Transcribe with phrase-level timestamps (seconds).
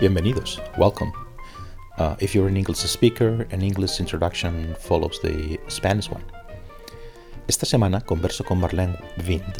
[0.00, 0.62] Bienvenidos.
[0.78, 1.12] Welcome.
[1.98, 6.24] Uh, if you're an English speaker, an English introduction follows the Spanish one.
[7.46, 8.96] Esta semana converso con Marlene
[9.28, 9.58] Wind.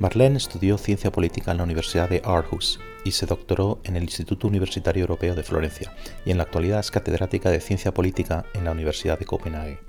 [0.00, 4.48] Marlene estudió ciencia política en la Universidad de Aarhus y se doctoró en el Instituto
[4.48, 5.94] Universitario Europeo de Florencia
[6.24, 9.80] y en la actualidad es catedrática de ciencia política en la Universidad de Copenhague,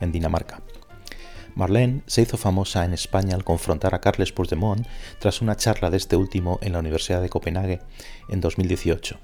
[0.00, 0.62] en Dinamarca.
[1.54, 4.84] Marlene se hizo famosa en España al confrontar a Carles Puigdemont
[5.20, 7.82] tras una charla de este último en la Universidad de Copenhague
[8.28, 9.16] en 2018.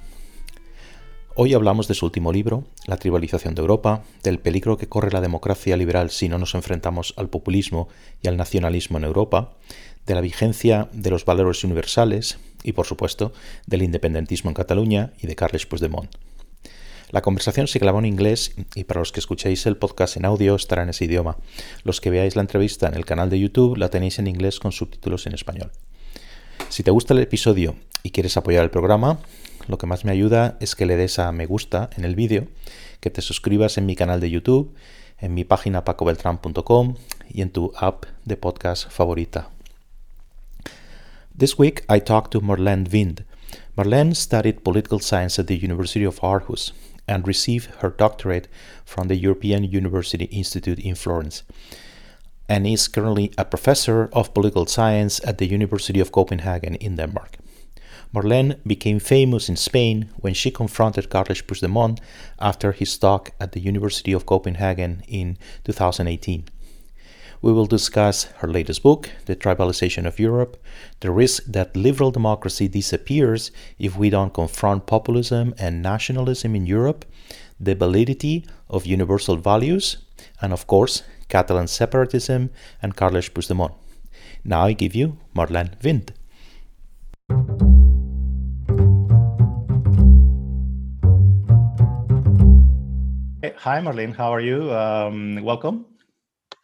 [1.37, 5.21] Hoy hablamos de su último libro, La tribalización de Europa, del peligro que corre la
[5.21, 7.89] democracia liberal si no nos enfrentamos al populismo
[8.21, 9.53] y al nacionalismo en Europa,
[10.07, 13.33] de la vigencia de los valores universales y, por supuesto,
[13.67, 16.11] del independentismo en Cataluña y de Carles Puigdemont.
[17.11, 20.57] La conversación se grabó en inglés y para los que escuchéis el podcast en audio
[20.57, 21.37] estará en ese idioma.
[21.85, 24.73] Los que veáis la entrevista en el canal de YouTube la tenéis en inglés con
[24.73, 25.71] subtítulos en español.
[26.69, 29.21] Si te gusta el episodio y quieres apoyar el programa,
[29.71, 32.49] lo que más me ayuda es que le des a me gusta en el vídeo,
[33.01, 34.75] que te suscribas en mi canal de YouTube,
[35.19, 36.97] en mi página pacobeltran.com
[37.29, 39.51] y en tu app de podcast favorita.
[41.37, 43.25] This week I talked to Marlene Wind.
[43.77, 46.73] Marlene studied political science at the University of Aarhus
[47.07, 48.49] and received her doctorate
[48.85, 51.45] from the European University Institute in Florence
[52.49, 57.39] and is currently a professor of political science at the University of Copenhagen in Denmark.
[58.13, 62.01] Marlene became famous in Spain when she confronted Carles Puigdemont
[62.41, 66.45] after his talk at the University of Copenhagen in 2018.
[67.41, 70.57] We will discuss her latest book, The Tribalization of Europe,
[70.99, 77.05] the risk that liberal democracy disappears if we don't confront populism and nationalism in Europe,
[77.61, 79.99] the validity of universal values,
[80.43, 82.51] and of course, Catalan separatism
[82.83, 83.75] and Carles Puigdemont.
[84.45, 86.13] Now I give you Marlene Wind.
[93.61, 94.17] Hi, Marlene.
[94.17, 94.73] How are you?
[94.73, 95.85] Um, welcome.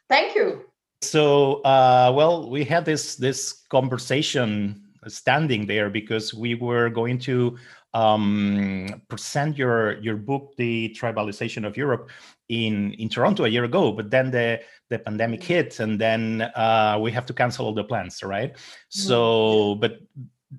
[0.08, 0.64] Thank you.
[1.02, 7.58] So, uh, well, we had this this conversation standing there because we were going to
[7.92, 12.08] um, present your your book, The Tribalization of Europe,
[12.48, 13.92] in in Toronto a year ago.
[13.92, 17.84] But then the the pandemic hit, and then uh, we have to cancel all the
[17.84, 18.56] plans, right?
[18.88, 19.98] So, but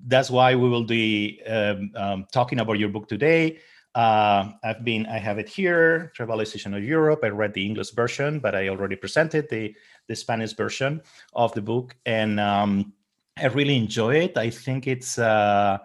[0.06, 3.58] that's why we will be um, um, talking about your book today.
[3.98, 7.18] Uh, I've been, I have it here, Tribalization of Europe.
[7.24, 9.74] I read the English version, but I already presented the,
[10.06, 11.02] the Spanish version
[11.34, 12.92] of the book, and um,
[13.36, 14.38] I really enjoy it.
[14.38, 15.78] I think it's uh,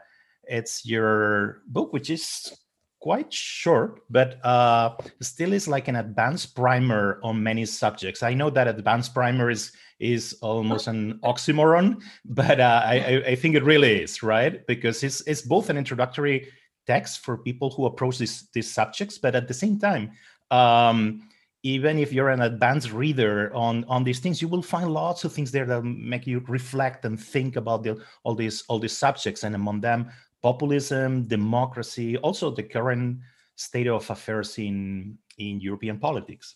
[0.44, 2.56] it's your book, which is
[3.00, 8.22] quite short, but uh, still is like an advanced primer on many subjects.
[8.22, 13.56] I know that advanced primer is is almost an oxymoron, but uh, I, I think
[13.56, 16.52] it really is right because it's it's both an introductory
[16.86, 20.12] text for people who approach these these subjects but at the same time
[20.52, 21.28] um,
[21.64, 25.34] even if you're an advanced reader on on these things you will find lots of
[25.34, 29.44] things there that make you reflect and think about the, all these all these subjects
[29.44, 30.10] and among them
[30.42, 33.18] populism democracy also the current
[33.56, 36.56] state of affairs in in european politics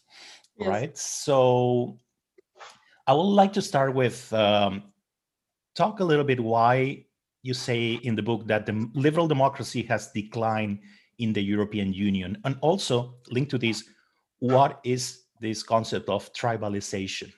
[0.60, 0.68] yes.
[0.68, 1.98] right so
[3.08, 4.84] i would like to start with um,
[5.74, 7.06] talk a little bit why
[7.48, 10.80] you say in the book that the liberal democracy has declined
[11.18, 12.38] in the European Union.
[12.44, 13.84] And also, linked to this,
[14.40, 17.32] what is this concept of tribalization?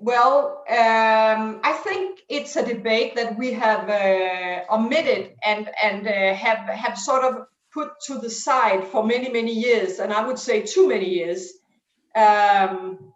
[0.00, 6.34] Well, um, I think it's a debate that we have uh, omitted and and uh,
[6.34, 10.38] have have sort of put to the side for many many years, and I would
[10.38, 11.52] say too many years.
[12.14, 13.09] Um,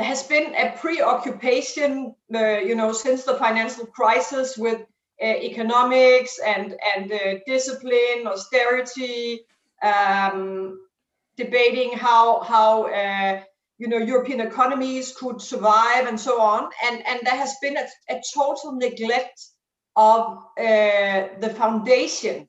[0.00, 4.80] there has been a preoccupation, uh, you know, since the financial crisis with
[5.22, 9.40] uh, economics and and uh, discipline, austerity,
[9.82, 10.80] um,
[11.36, 13.42] debating how how uh,
[13.76, 17.86] you know European economies could survive and so on, and and there has been a,
[18.08, 19.38] a total neglect
[19.96, 22.48] of uh, the foundation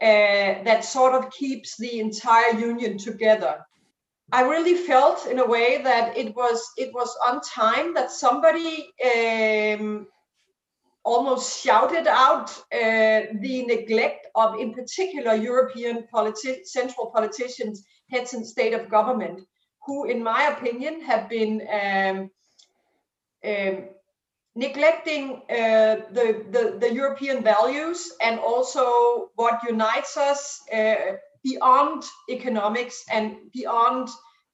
[0.00, 3.66] uh, that sort of keeps the entire union together.
[4.34, 8.90] I really felt in a way that it was it was on time that somebody
[9.10, 10.08] um,
[11.04, 18.44] almost shouted out uh, the neglect of, in particular, European politi- central politicians, heads and
[18.44, 19.38] state of government,
[19.86, 22.30] who, in my opinion, have been um,
[23.50, 23.84] um,
[24.56, 30.60] neglecting uh, the, the, the European values and also what unites us.
[30.72, 34.08] Uh, beyond economics and beyond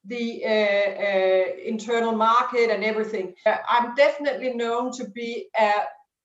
[0.04, 3.34] the uh, uh, internal market and everything.
[3.46, 5.72] Uh, I'm definitely known to be a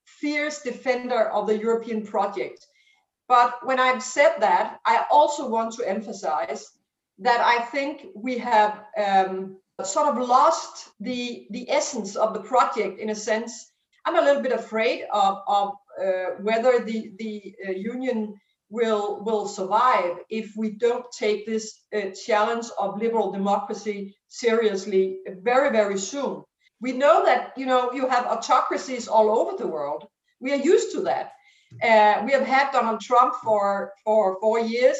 [0.05, 2.65] fierce defender of the European project.
[3.27, 6.71] But when I've said that, I also want to emphasize
[7.19, 12.99] that I think we have um, sort of lost the the essence of the project
[12.99, 13.71] in a sense.
[14.05, 18.35] I'm a little bit afraid of, of uh, whether the the uh, union
[18.77, 25.03] will will survive if we don't take this uh, challenge of liberal democracy seriously
[25.49, 26.43] very very soon.
[26.85, 30.01] We know that you know you have autocracies all over the world.
[30.43, 31.27] We are used to that.
[31.89, 33.65] Uh, we have had Donald Trump for
[34.05, 34.99] for four years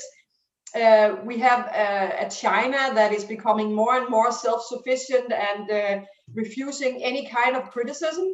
[0.75, 6.01] uh, we have uh, a China that is becoming more and more self-sufficient and uh,
[6.33, 8.27] refusing any kind of criticism.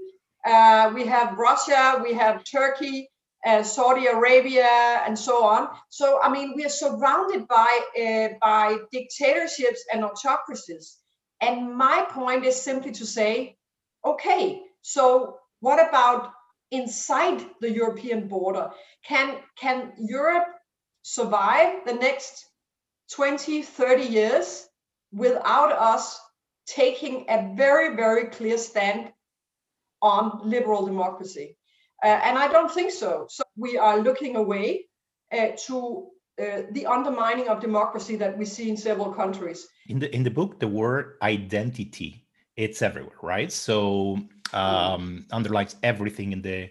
[0.45, 3.10] Uh, we have Russia, we have Turkey,
[3.45, 5.69] uh, Saudi Arabia, and so on.
[5.89, 10.97] So, I mean, we are surrounded by uh, by dictatorships and autocracies.
[11.41, 13.57] And my point is simply to say,
[14.05, 16.31] okay, so what about
[16.69, 18.71] inside the European border?
[19.03, 20.47] Can can Europe
[21.03, 22.45] survive the next
[23.15, 24.67] 20, 30 years
[25.11, 26.19] without us
[26.65, 29.11] taking a very, very clear stand
[30.01, 31.57] on liberal democracy.
[32.03, 33.27] Uh, and I don't think so.
[33.29, 34.85] So we are looking away
[35.31, 36.07] uh, to
[36.41, 39.67] uh, the undermining of democracy that we see in several countries.
[39.87, 42.21] In the in the book, the word identity
[42.57, 43.51] it's everywhere, right?
[43.51, 44.19] So
[44.53, 46.69] um, underlines everything in the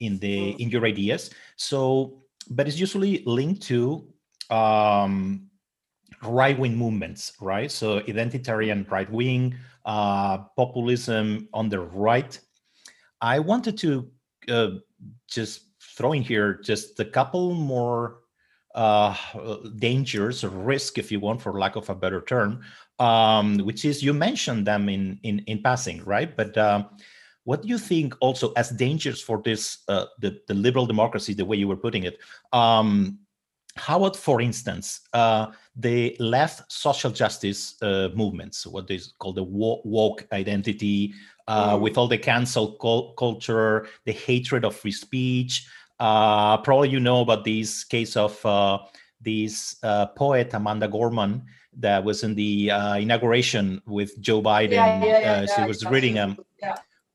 [0.00, 1.30] in the in your ideas.
[1.56, 4.06] So but it's usually linked to
[4.50, 5.48] um,
[6.22, 7.70] right wing movements, right?
[7.70, 12.38] So identitarian right wing, uh, populism on the right.
[13.20, 14.08] I wanted to
[14.48, 14.70] uh,
[15.28, 18.18] just throwing here just a couple more
[18.74, 19.16] uh,
[19.76, 22.60] dangers or risk, if you want, for lack of a better term,
[22.98, 26.36] um, which is you mentioned them in in, in passing, right?
[26.36, 26.84] But uh,
[27.46, 31.44] what do you think also as dangers for this uh, the, the liberal democracy the
[31.44, 32.18] way you were putting it
[32.52, 33.18] um,
[33.76, 35.46] how about for instance uh,
[35.76, 41.14] the left social justice uh, movements what is called the woke identity
[41.48, 41.80] uh, mm.
[41.80, 42.72] with all the cancel
[43.18, 45.68] culture the hatred of free speech
[46.00, 48.78] uh, probably you know about this case of uh,
[49.20, 49.76] this
[50.16, 51.42] poet amanda gorman
[51.78, 56.36] that was in the inauguration with joe biden yeah, yeah, yeah, she was reading um,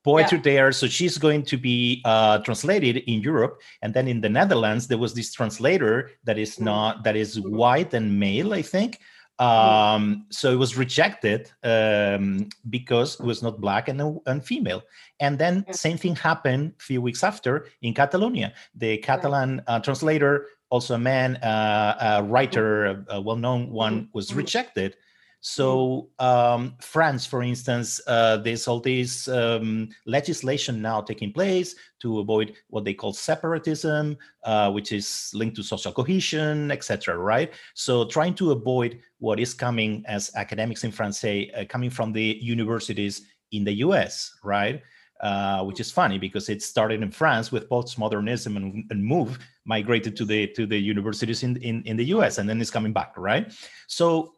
[0.03, 0.71] poetry there.
[0.71, 4.97] So she's going to be uh, translated in Europe, and then in the Netherlands there
[4.97, 6.63] was this translator that is mm.
[6.63, 8.99] not that is white and male, I think.
[9.41, 14.83] Um, so it was rejected um, because it was not black and, and female.
[15.19, 18.53] And then same thing happened a few weeks after in Catalonia.
[18.75, 24.37] The Catalan uh, translator, also a man, uh, a writer, a well-known one, was mm-hmm.
[24.37, 24.95] rejected
[25.41, 32.19] so um, France, for instance, uh, there's all this um, legislation now taking place to
[32.19, 37.17] avoid what they call separatism, uh, which is linked to social cohesion, etc.
[37.17, 37.51] Right?
[37.73, 42.13] So trying to avoid what is coming as academics in France say, uh, coming from
[42.13, 44.31] the universities in the U.S.
[44.43, 44.83] Right?
[45.21, 50.15] Uh, which is funny because it started in France with postmodernism and, and move migrated
[50.17, 52.39] to the to the universities in, in in the U.S.
[52.39, 53.53] and then it's coming back, right?
[53.85, 54.33] So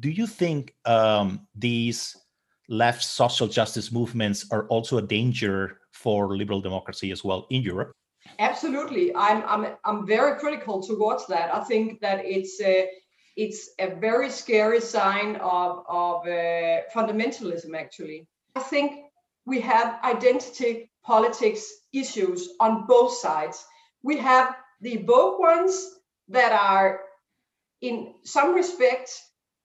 [0.00, 2.16] do you think um, these
[2.68, 7.92] left social justice movements are also a danger for liberal democracy as well in Europe?
[8.38, 11.54] Absolutely, I'm I'm I'm very critical towards that.
[11.54, 12.88] I think that it's a
[13.36, 17.76] it's a very scary sign of of uh, fundamentalism.
[17.76, 19.04] Actually, I think
[19.44, 23.64] we have identity politics issues on both sides.
[24.02, 25.90] We have the woke ones
[26.28, 27.00] that are,
[27.82, 29.22] in some respects,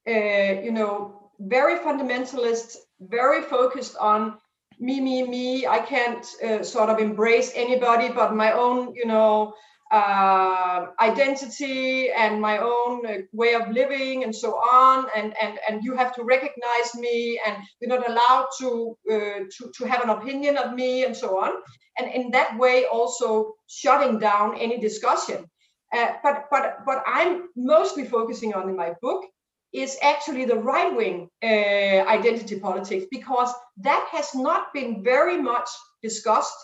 [0.07, 4.37] uh, you know, very fundamentalist, very focused on
[4.79, 5.67] me, me, me.
[5.67, 9.53] I can't uh, sort of embrace anybody but my own, you know,
[9.91, 15.07] uh, identity and my own uh, way of living and so on.
[15.15, 19.15] And, and, and you have to recognize me and you're not allowed to, uh,
[19.57, 21.53] to, to have an opinion of me and so on.
[21.97, 25.45] And in that way, also shutting down any discussion.
[25.91, 29.25] Uh, but but but I'm mostly focusing on in my book
[29.73, 35.69] is actually the right wing uh, identity politics because that has not been very much
[36.01, 36.57] discussed.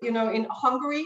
[0.00, 1.04] You know, in Hungary,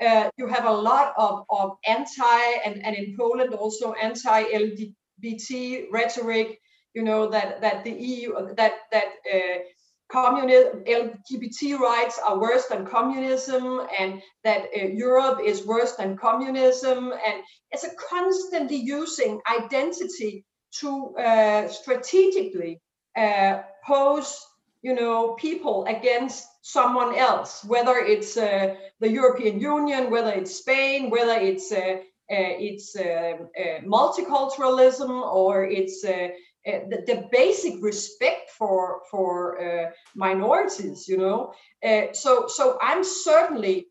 [0.00, 5.86] uh, you have a lot of, of anti and, and in Poland also anti LGBT
[5.92, 6.60] rhetoric.
[6.94, 9.58] You know that that the EU that that uh,
[10.10, 17.12] communism LGBT rights are worse than communism, and that uh, Europe is worse than communism,
[17.12, 20.44] and it's a constantly using identity
[20.80, 22.80] to uh, strategically
[23.16, 24.46] uh, pose
[24.82, 31.10] you know people against someone else, whether it's uh, the European Union, whether it's Spain,
[31.10, 31.96] whether it's uh,
[32.30, 36.32] uh, it's um, uh, multiculturalism or it's the,
[36.64, 41.08] the, basic respect for for minorities.
[41.08, 41.54] You know,
[42.12, 43.88] so so I'm certainly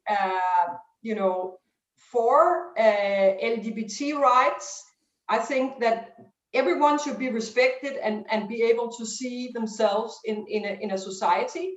[1.02, 1.60] you know
[1.96, 4.84] for LGBT rights.
[5.28, 6.16] I think that
[6.54, 10.92] everyone should be respected and, and be able to see themselves in, in, a, in
[10.92, 11.74] a society.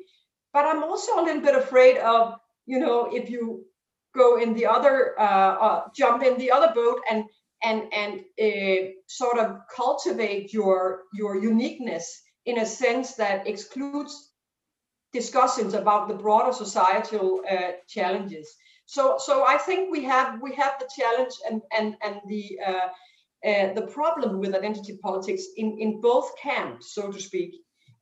[0.53, 2.35] But I'm also a little bit afraid of,
[2.67, 3.65] you know, if you
[4.15, 5.23] go in the other, uh,
[5.67, 7.25] uh, jump in the other boat and
[7.63, 14.33] and and uh, sort of cultivate your your uniqueness in a sense that excludes
[15.13, 18.55] discussions about the broader societal uh, challenges.
[18.87, 22.89] So so I think we have we have the challenge and and and the uh,
[23.47, 27.55] uh, the problem with identity politics in, in both camps, so to speak.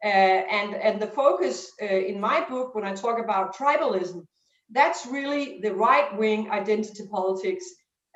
[0.05, 4.25] Uh, and, and the focus uh, in my book, when I talk about tribalism,
[4.71, 7.65] that's really the right wing identity politics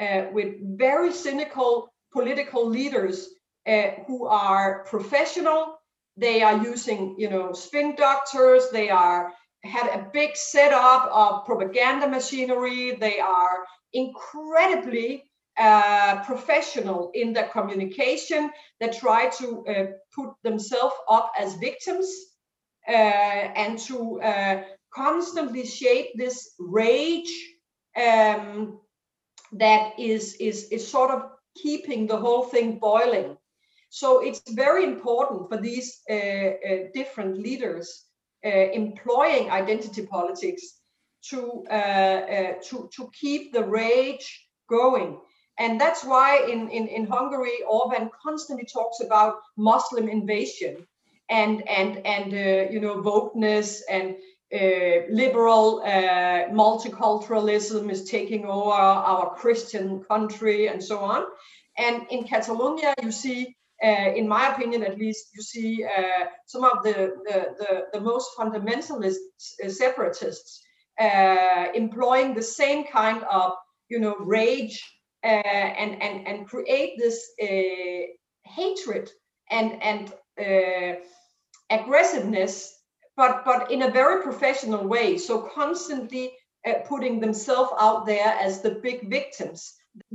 [0.01, 3.29] uh, with very cynical political leaders
[3.67, 5.77] uh, who are professional.
[6.17, 8.69] They are using, you know, spin doctors.
[8.71, 9.33] They are
[9.65, 12.97] had a big setup of propaganda machinery.
[12.97, 15.25] They are incredibly
[15.59, 22.09] uh, professional in their communication that try to uh, put themselves up as victims
[22.89, 24.63] uh, and to uh,
[24.95, 27.31] constantly shape this rage
[27.97, 28.81] um,
[29.53, 33.37] that is, is, is sort of keeping the whole thing boiling.
[33.91, 38.07] So it's very important for these uh, different leaders
[38.43, 40.81] employing identity politics
[41.29, 45.19] to, to, to keep the rage going
[45.59, 50.87] and that's why in, in, in Hungary, Orban constantly talks about Muslim invasion
[51.29, 54.17] and, and, and uh, you know, wokeness and
[54.53, 61.25] uh, liberal uh, multiculturalism is taking over our Christian country and so on.
[61.79, 66.65] And in Catalonia, you see, uh, in my opinion at least, you see uh, some
[66.65, 69.17] of the, the, the, the most fundamentalist
[69.65, 70.63] uh, separatists
[71.75, 73.53] employing the same kind of,
[73.89, 74.83] you know, rage
[75.25, 78.07] uh, and and and create this uh,
[78.45, 79.11] hatred
[79.51, 80.97] and and uh,
[81.71, 82.81] aggressiveness,
[83.17, 85.19] but but in a very professional way.
[85.19, 86.33] So constantly
[86.87, 89.75] putting themselves out there as the big victims.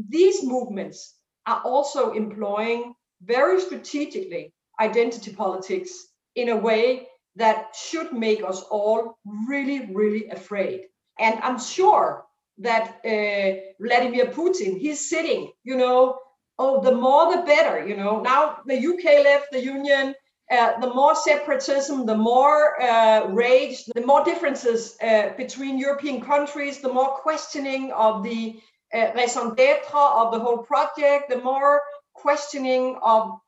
[0.10, 8.44] These movements are also employing very strategically identity politics in a way that should make
[8.44, 10.86] us all really, really afraid.
[11.20, 12.27] And I'm sure
[12.60, 16.20] that uh, Vladimir Putin, he's sitting, you know,
[16.60, 18.22] oh, the more the better, you know.
[18.22, 20.16] Now the UK left the Union,
[20.50, 26.80] uh, the more separatism, the more uh, rage, the more differences uh, between European countries,
[26.80, 28.60] the more questioning of the
[28.94, 31.82] uh, raison d'etre of the whole project, the more
[32.14, 33.40] questioning of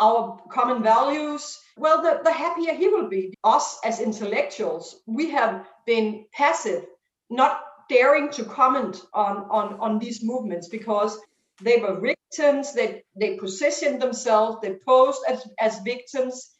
[0.00, 3.34] our common values, well, the, the happier he will be.
[3.44, 6.84] Us as intellectuals, we have been passive,
[7.30, 11.18] not daring to comment on, on, on these movements because
[11.62, 16.50] they were victims, they, they positioned themselves, they posed as, as victims,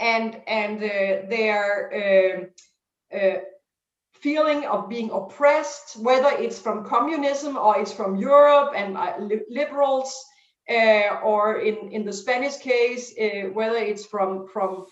[0.00, 2.48] and, and uh, their
[3.12, 3.38] uh, uh,
[4.20, 9.14] feeling of being oppressed, whether it's from communism or it's from Europe and uh,
[9.48, 10.24] liberals,
[10.70, 14.86] uh, or in, in the Spanish case, uh, whether it's from, from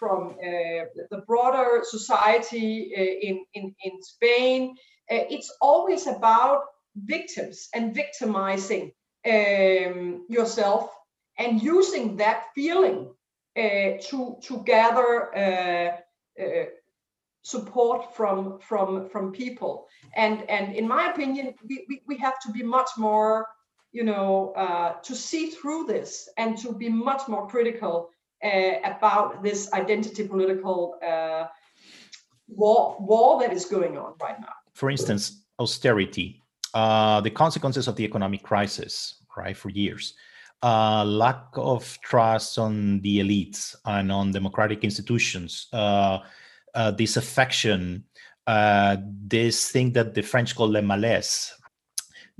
[0.00, 4.74] from uh, the broader society uh, in, in, in Spain.
[5.10, 6.62] Uh, it's always about
[6.96, 8.92] victims and victimizing
[9.26, 10.90] um, yourself
[11.38, 13.12] and using that feeling
[13.56, 15.96] uh, to to gather uh,
[16.42, 16.64] uh,
[17.42, 19.86] support from from from people.
[20.14, 23.46] And and in my opinion we, we, we have to be much more
[23.92, 28.10] you know uh, to see through this and to be much more critical
[28.44, 30.98] uh, about this identity political
[32.46, 36.42] war war that is going on right now for instance, austerity,
[36.74, 40.14] uh, the consequences of the economic crisis, right, for years,
[40.62, 46.18] uh, lack of trust on the elites and on democratic institutions, uh,
[46.74, 48.04] uh disaffection,
[48.46, 48.96] uh,
[49.26, 51.52] this thing that the French call le malaise.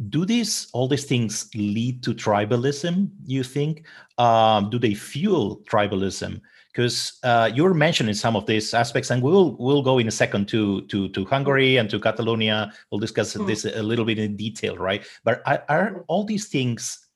[0.08, 3.10] Do these all these things lead to tribalism?
[3.26, 3.86] You think?
[4.16, 6.40] Um, do they fuel tribalism?
[6.72, 10.10] Because uh, you were mentioning some of these aspects, and we'll we'll go in a
[10.10, 12.72] second to to to Hungary and to Catalonia.
[12.90, 13.46] We'll discuss mm.
[13.46, 15.04] this a little bit in detail, right?
[15.24, 17.06] But are, are, all these things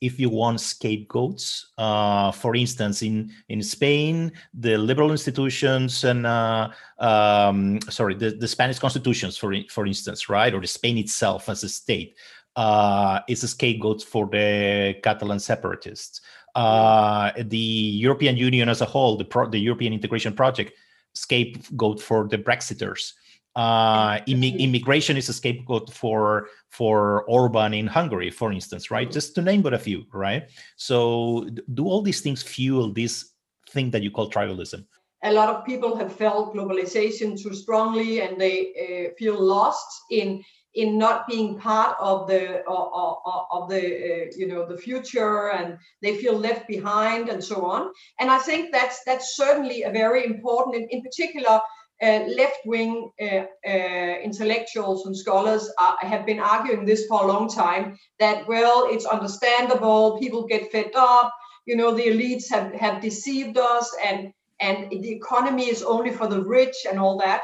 [0.00, 1.72] if you want scapegoats.
[1.78, 6.68] Uh, for instance, in in Spain, the liberal institutions and uh,
[6.98, 11.64] um, sorry, the, the Spanish constitutions, for for instance, right, or the Spain itself as
[11.64, 12.16] a state,
[12.56, 16.20] uh, is a scapegoat for the Catalan separatists.
[16.54, 20.72] Uh, the European Union as a whole, the pro- the European integration project,
[21.14, 23.12] scapegoat for the Brexiters
[23.56, 29.10] uh, Im- immigration is a scapegoat for for Orban in Hungary, for instance, right?
[29.10, 30.50] Just to name but a few, right?
[30.76, 33.30] So, do all these things fuel this
[33.70, 34.84] thing that you call tribalism?
[35.22, 40.42] A lot of people have felt globalization too strongly, and they uh, feel lost in
[40.74, 43.16] in not being part of the of,
[43.50, 47.90] of the uh, you know the future and they feel left behind and so on.
[48.20, 51.60] And i think that's that's certainly a very important in, in particular
[52.02, 57.48] uh, left-wing uh, uh, intellectuals and scholars are, have been arguing this for a long
[57.48, 61.32] time that well it's understandable people get fed up
[61.66, 66.26] you know the elites have, have deceived us and and the economy is only for
[66.26, 67.42] the rich and all that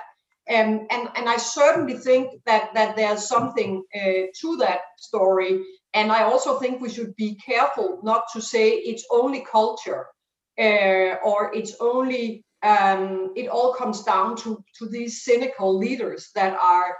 [0.50, 5.62] um, and and I certainly think that that there's something uh, to that story.
[5.94, 10.06] And I also think we should be careful not to say it's only culture
[10.58, 16.58] uh, or it's only um, it all comes down to to these cynical leaders that
[16.60, 16.96] are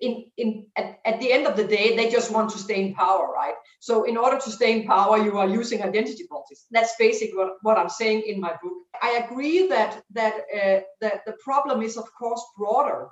[0.00, 2.94] in in at, at the end of the day they just want to stay in
[2.94, 3.54] power right?
[3.80, 6.66] So in order to stay in power you are using identity politics.
[6.70, 8.78] That's basically what, what i'm saying in my book.
[9.02, 13.08] I agree that that uh, that the problem is of course broader.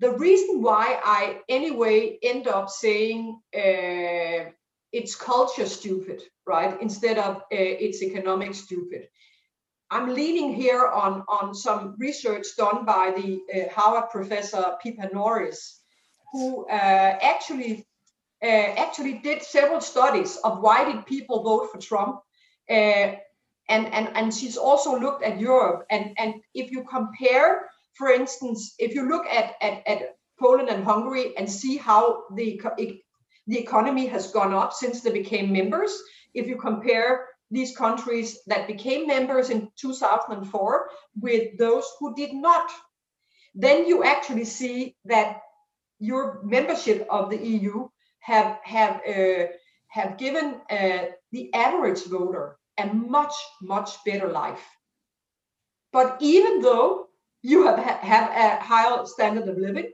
[0.00, 4.50] The reason why i anyway end up saying uh,
[4.92, 6.80] it's culture stupid right?
[6.80, 9.08] Instead of uh, it's economic stupid.
[9.90, 15.81] I'm leaning here on, on some research done by the uh, Harvard professor Pippa Norris,
[16.32, 17.86] who uh, actually
[18.42, 22.20] uh, actually did several studies of why did people vote for Trump.
[22.68, 23.14] Uh,
[23.68, 25.86] and, and, and she's also looked at Europe.
[25.90, 30.82] And, and if you compare, for instance, if you look at, at, at Poland and
[30.82, 32.60] Hungary and see how the,
[33.46, 35.96] the economy has gone up since they became members,
[36.34, 40.88] if you compare these countries that became members in 2004
[41.20, 42.70] with those who did not,
[43.54, 45.42] then you actually see that
[46.02, 47.88] your membership of the EU
[48.18, 49.46] have have uh,
[49.86, 54.66] have given uh, the average voter a much much better life.
[55.92, 57.08] But even though
[57.42, 59.92] you have have a higher standard of living,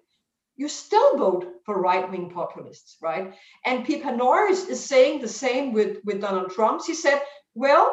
[0.56, 3.34] you still vote for right-wing populists, right?
[3.66, 6.82] And Pippa Norris is saying the same with, with Donald Trump.
[6.84, 7.20] She said
[7.54, 7.86] well,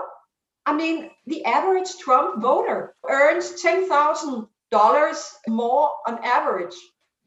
[0.66, 6.76] I mean, the average Trump voter earns ten thousand dollars more on average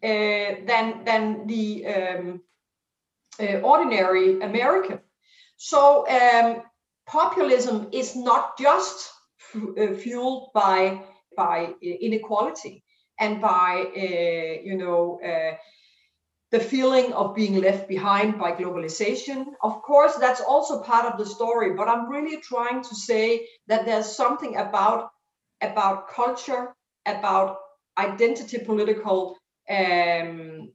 [0.02, 2.40] than than the um,
[3.40, 5.00] uh, ordinary American.
[5.56, 6.62] So um,
[7.06, 9.10] populism is not just
[9.54, 11.02] uh, fueled by
[11.36, 12.84] by inequality
[13.18, 13.90] and by
[14.64, 15.20] you know
[16.50, 19.46] the feeling of being left behind by globalization.
[19.62, 23.84] Of course, that's also part of the story, but I'm really trying to say that
[23.84, 25.10] there's something about
[25.60, 27.58] about culture, about
[27.98, 29.36] identity political
[29.68, 30.72] um,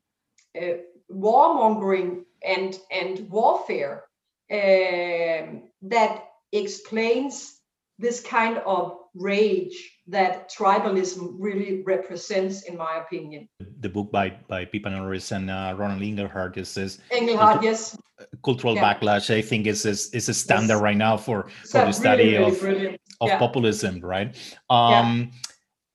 [0.60, 0.78] uh,
[1.12, 4.04] warmongering and and warfare
[4.52, 7.60] um, that explains
[8.00, 13.48] this kind of rage that tribalism really represents, in my opinion.
[13.80, 17.98] The book by by Pippa Norris and uh, Roland Inglehart is this Inglehart, yes.
[18.44, 18.94] Cultural yeah.
[18.94, 20.82] backlash, I think, is is, is a standard yes.
[20.82, 23.38] right now for for the study really, really of of yeah.
[23.40, 24.36] populism, right?
[24.70, 25.40] Um, yeah.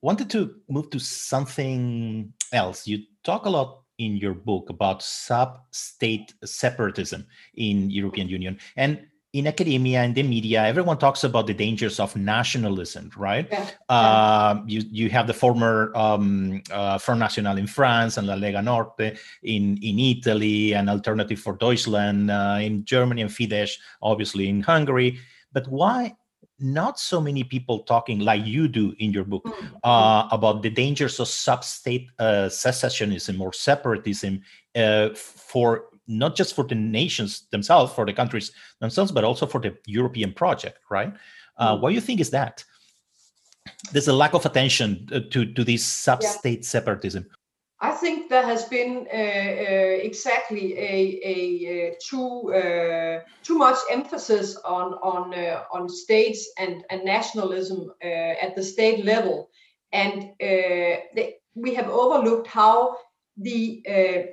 [0.01, 2.87] Wanted to move to something else.
[2.87, 9.47] You talk a lot in your book about sub-state separatism in European Union, and in
[9.47, 13.47] academia and the media, everyone talks about the dangers of nationalism, right?
[13.51, 13.69] Yeah.
[13.89, 18.65] Uh, you you have the former um, uh, Front National in France and La Lega
[18.65, 24.63] Norte in in Italy, and Alternative for Deutschland uh, in Germany, and Fidesz obviously in
[24.63, 25.19] Hungary.
[25.53, 26.15] But why
[26.61, 29.77] not so many people talking like you do in your book mm-hmm.
[29.85, 34.41] uh, about the dangers of sub-state uh, secessionism or separatism
[34.75, 39.61] uh, for not just for the nations themselves, for the countries themselves, but also for
[39.61, 41.13] the European project, right?
[41.59, 41.81] Uh, mm.
[41.81, 42.65] What do you think is that?
[43.93, 46.67] There's a lack of attention uh, to to this sub-state yeah.
[46.67, 47.27] separatism.
[47.81, 53.57] I think there has been uh, uh, exactly a, a, a uh, too uh, too
[53.57, 58.07] much emphasis on on uh, on states and, and nationalism uh,
[58.45, 59.49] at the state level,
[59.93, 62.97] and they, we have overlooked how
[63.37, 63.83] the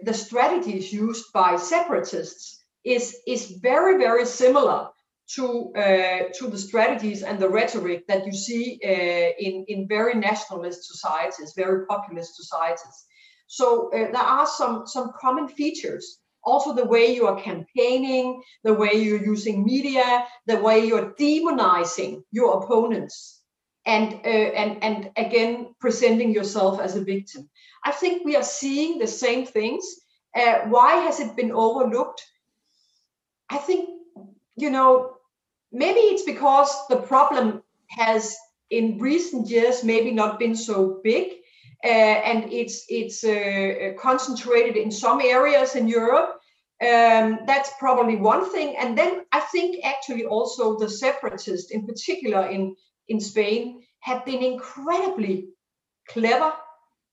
[0.03, 4.89] the strategies used by separatists is is very very similar
[5.35, 5.71] to
[6.33, 8.79] to the strategies and the rhetoric that you see
[9.37, 13.05] in in very nationalist societies, very populist societies.
[13.47, 16.19] So uh, there are some some common features.
[16.43, 22.23] Also, the way you are campaigning, the way you're using media, the way you're demonizing
[22.31, 23.41] your opponents,
[23.85, 27.49] and uh, and and again presenting yourself as a victim.
[27.83, 29.85] I think we are seeing the same things.
[30.35, 32.23] Uh, why has it been overlooked?
[33.49, 33.89] I think
[34.55, 35.17] you know
[35.71, 38.35] maybe it's because the problem has
[38.69, 41.33] in recent years maybe not been so big
[41.83, 46.39] and it's it's uh, concentrated in some areas in Europe.
[46.81, 52.47] Um, that's probably one thing, and then I think actually also the separatists, in particular
[52.47, 52.75] in
[53.07, 55.49] in Spain, have been incredibly
[56.07, 56.53] clever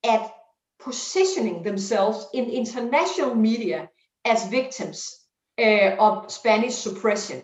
[0.04, 0.34] at
[0.80, 3.88] positioning themselves in international media
[4.24, 5.22] as victims
[5.58, 7.42] uh, of Spanish suppression.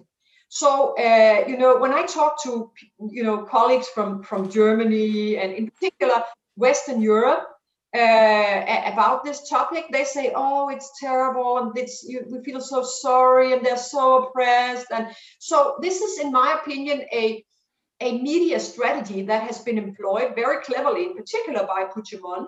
[0.48, 2.70] So, uh, you know, when I talk to,
[3.10, 6.22] you know, colleagues from, from Germany and in particular
[6.58, 7.44] Western Europe
[7.96, 12.82] uh, about this topic, they say, oh, it's terrible and it's, you, we feel so
[12.82, 14.86] sorry and they're so oppressed.
[14.90, 17.44] And so this is, in my opinion, a,
[18.00, 22.46] a media strategy that has been employed very cleverly, in particular by Puigdemont,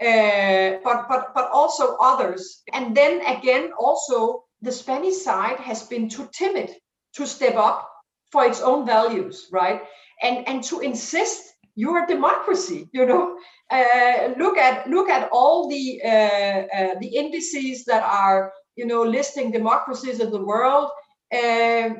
[0.00, 2.62] uh, but, but, but also others.
[2.72, 6.70] And then again, also the Spanish side has been too timid
[7.14, 7.88] to step up
[8.30, 9.82] for its own values, right?
[10.22, 11.47] And and to insist
[11.78, 13.24] you're a democracy, you know.
[13.70, 19.02] Uh, look at look at all the uh, uh, the indices that are you know
[19.02, 20.90] listing democracies in the world.
[21.32, 21.90] Uh,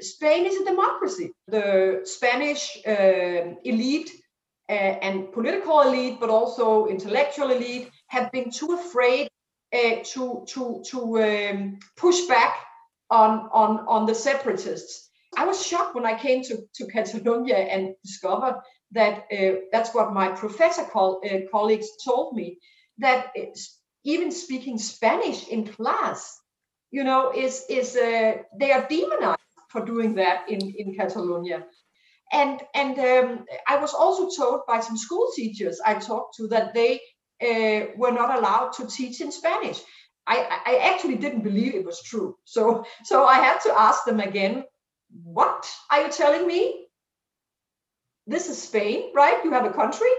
[0.00, 1.32] Spain is a democracy.
[1.46, 4.10] The Spanish uh, elite
[4.68, 9.28] uh, and political elite, but also intellectual elite, have been too afraid
[10.12, 12.54] to to to um, push back
[13.12, 15.10] on, on, on the separatists.
[15.36, 18.56] I was shocked when I came to, to Catalonia and discovered
[18.92, 22.58] that uh, that's what my professor call, uh, colleagues told me
[22.98, 23.32] that
[24.04, 26.38] even speaking Spanish in class,
[26.90, 31.64] you know, is is uh, they are demonized for doing that in in Catalonia.
[32.32, 36.74] And and um, I was also told by some school teachers I talked to that
[36.74, 37.00] they
[37.42, 39.80] uh, were not allowed to teach in Spanish.
[40.26, 42.36] I, I actually didn't believe it was true.
[42.44, 44.64] So so I had to ask them again,
[45.24, 46.81] what are you telling me?
[48.32, 49.44] This is Spain, right?
[49.44, 50.12] You have a country.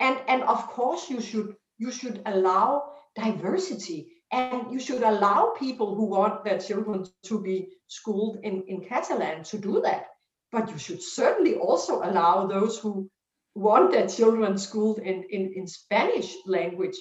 [0.00, 2.66] And and of course you should you should allow
[3.14, 4.00] diversity
[4.32, 7.56] and you should allow people who want their children to be
[7.88, 10.06] schooled in, in Catalan to do that.
[10.50, 13.10] But you should certainly also allow those who
[13.54, 16.96] want their children schooled in, in, in Spanish language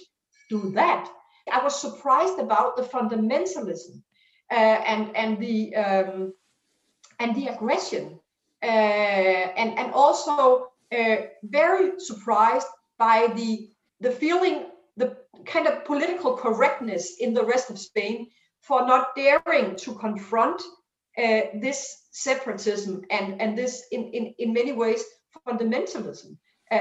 [0.50, 1.10] do that
[1.52, 4.02] I was surprised about the fundamentalism
[4.52, 6.34] uh, and and the um,
[7.20, 8.20] and the aggression,
[8.64, 13.70] uh, and and also uh, very surprised by the
[14.00, 14.66] the feeling
[14.98, 18.28] the kind of political correctness in the rest of Spain
[18.62, 20.62] for not daring to confront
[21.18, 25.04] uh, this separatism and and this in in in many ways
[25.48, 26.38] fundamentalism
[26.72, 26.76] uh,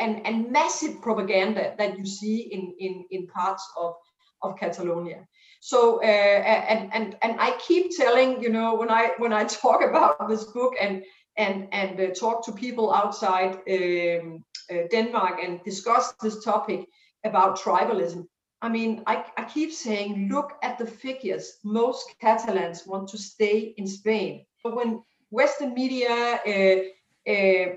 [0.00, 3.94] and and massive propaganda that you see in in in parts of
[4.42, 5.26] of Catalonia.
[5.60, 9.82] So uh, and and and I keep telling you know when I when I talk
[9.82, 11.02] about this book and
[11.36, 16.86] and and uh, talk to people outside um, uh, Denmark and discuss this topic
[17.24, 18.26] about tribalism.
[18.62, 21.58] I mean, I, I keep saying, look at the figures.
[21.64, 24.46] Most Catalans want to stay in Spain.
[24.62, 27.74] But when Western media uh, uh,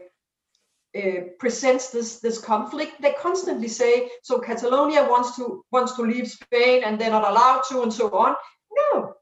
[0.98, 6.28] uh, presents this this conflict they constantly say so catalonia wants to wants to leave
[6.28, 8.36] spain and they're not allowed to and so on
[8.72, 9.13] no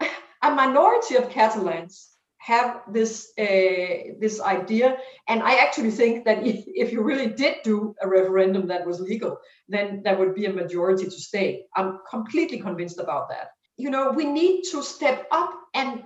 [0.42, 4.96] a minority of catalans have this uh, this idea.
[5.28, 9.00] And i actually think that if, if you really did do a referendum that was
[9.00, 11.66] legal then there would be a majority to stay.
[11.76, 13.50] I'm completely convinced about that.
[13.76, 16.04] You know we need to step up and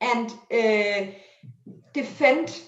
[0.00, 1.12] and uh,
[1.92, 2.60] defend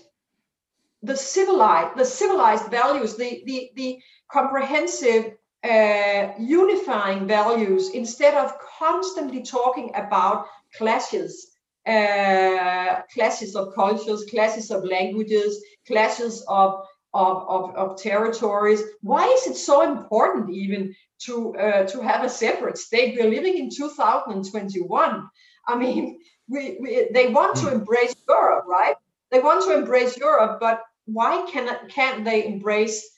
[1.02, 3.98] the civilized the civilized values the the, the
[4.30, 11.49] comprehensive uh, unifying values instead of constantly talking about clashes
[11.86, 19.46] uh, clashes of cultures clashes of languages clashes of of, of, of territories why is
[19.46, 25.28] it so important even to uh, to have a separate state we're living in 2021
[25.66, 27.78] i mean we, we they want to hmm.
[27.78, 28.96] embrace europe right
[29.30, 33.08] they want to embrace europe but why can, can't they embrace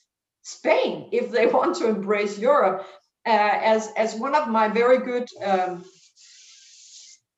[0.42, 2.86] Spain if they want to embrace Europe?
[3.24, 3.30] Uh,
[3.62, 5.84] as, as one of my very good um,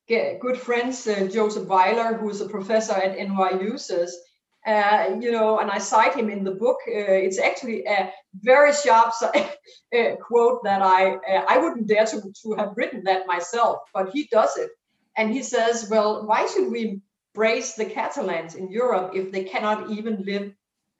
[0.09, 4.17] good friends, uh, Joseph Weiler, who is a professor at NYU, says,
[4.67, 6.79] uh, you know, and I cite him in the book.
[6.89, 12.21] Uh, it's actually a very sharp uh, quote that I uh, I wouldn't dare to,
[12.43, 14.71] to have written that myself, but he does it.
[15.17, 17.01] And he says, well, why should we
[17.35, 20.53] brace the Catalans in Europe if they cannot even live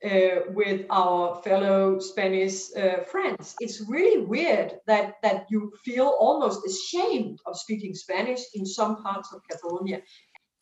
[0.05, 3.55] uh, with our fellow Spanish uh, friends.
[3.61, 9.33] It's really weird that that you feel almost ashamed of speaking Spanish in some parts
[9.33, 10.03] of Catalonia.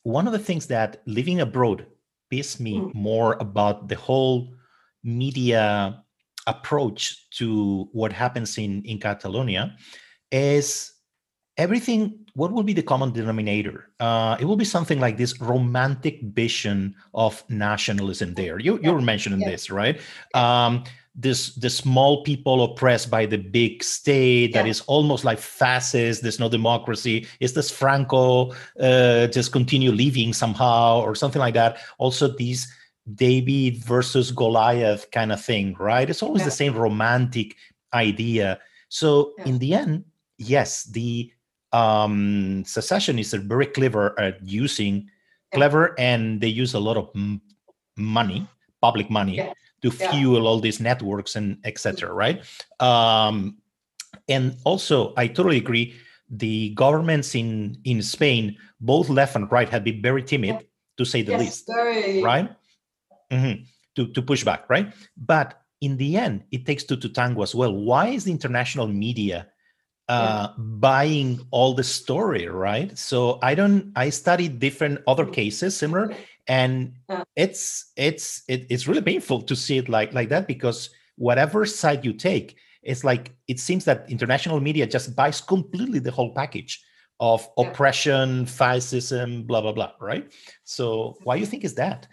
[0.04, 1.86] One of the things that living abroad
[2.30, 2.94] pissed me mm.
[2.94, 4.54] more about the whole
[5.04, 6.02] media
[6.46, 9.76] approach to what happens in in Catalonia
[10.30, 10.92] is
[11.56, 13.90] everything what will be the common denominator?
[14.00, 18.58] Uh, it will be something like this romantic vision of nationalism there.
[18.58, 19.50] You, you were mentioning yeah.
[19.50, 20.00] this right?
[20.34, 20.84] Um,
[21.14, 24.62] this the small people oppressed by the big state yeah.
[24.62, 27.26] that is almost like fascist there's no democracy.
[27.38, 31.78] Is this franco uh, just continue living somehow or something like that?
[31.98, 32.72] Also these
[33.14, 36.08] david versus goliath kind of thing right?
[36.08, 36.46] It's always yeah.
[36.46, 37.56] the same romantic
[37.92, 38.58] idea.
[38.88, 40.04] So in the end
[40.38, 41.30] yes the
[41.72, 45.08] um, secessionists are very clever at using
[45.52, 47.10] clever and they use a lot of
[47.96, 48.46] money
[48.80, 49.52] public money yeah.
[49.80, 50.48] to fuel yeah.
[50.48, 52.18] all these networks and etc mm-hmm.
[52.18, 52.38] right
[52.80, 53.56] um,
[54.28, 55.94] and also i totally agree
[56.30, 61.22] the governments in in spain both left and right have been very timid to say
[61.22, 62.22] the yes, least very...
[62.22, 62.50] right
[63.30, 63.62] mm-hmm.
[63.94, 67.54] to, to push back right but in the end it takes two to tango as
[67.54, 69.46] well why is the international media
[70.08, 70.54] uh, yeah.
[70.58, 72.96] buying all the story, right?
[72.98, 73.92] So I don't.
[73.96, 76.14] I studied different other cases similar,
[76.46, 77.24] and yeah.
[77.36, 82.04] it's it's it, it's really painful to see it like like that because whatever side
[82.04, 86.82] you take, it's like it seems that international media just buys completely the whole package
[87.20, 87.68] of yeah.
[87.68, 90.32] oppression, fascism, blah blah blah, right?
[90.64, 92.08] So why do you think is that?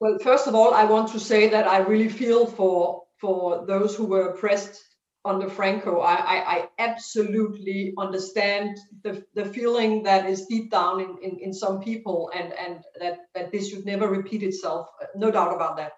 [0.00, 3.94] Well, first of all, I want to say that I really feel for for those
[3.94, 4.82] who were oppressed
[5.24, 11.16] under Franco, I, I, I, absolutely understand the, the feeling that is deep down in,
[11.22, 14.88] in, in some people and, and that, that this should never repeat itself.
[15.16, 15.92] No doubt about that.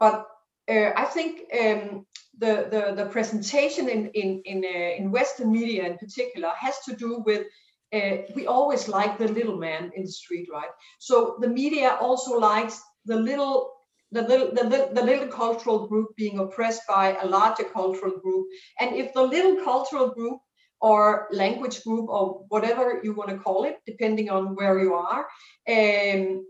[0.00, 0.26] But
[0.70, 2.06] uh, I think um,
[2.38, 6.96] the, the, the presentation in, in, in, uh, in Western media in particular has to
[6.96, 7.46] do with
[7.92, 10.70] uh, we always like the little man in the street, right?
[10.98, 13.72] So the media also likes the little
[14.14, 18.46] the little, the, the little cultural group being oppressed by a larger cultural group.
[18.80, 20.38] And if the little cultural group
[20.80, 25.26] or language group or whatever you want to call it, depending on where you are,
[25.68, 26.46] um,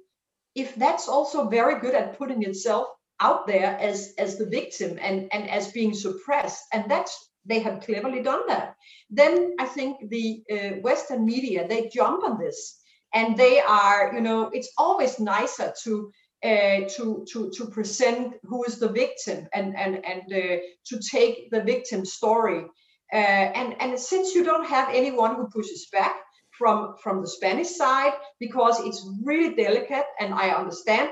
[0.55, 2.89] if that's also very good at putting itself
[3.21, 7.15] out there as as the victim and and as being suppressed, and that's
[7.47, 8.75] they have cleverly done that.
[9.11, 12.81] Then I think the uh, Western media they jump on this
[13.15, 16.11] and they are, you know, it's always nicer to
[16.45, 21.51] uh, to, to, to present who is the victim and, and, and uh, to take
[21.51, 22.67] the victim story.
[23.13, 26.17] Uh, and, and since you don't have anyone who pushes back
[26.51, 31.11] from, from the Spanish side, because it's really delicate and I understand,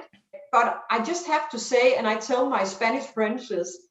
[0.52, 3.88] but I just have to say, and I tell my Spanish friends this,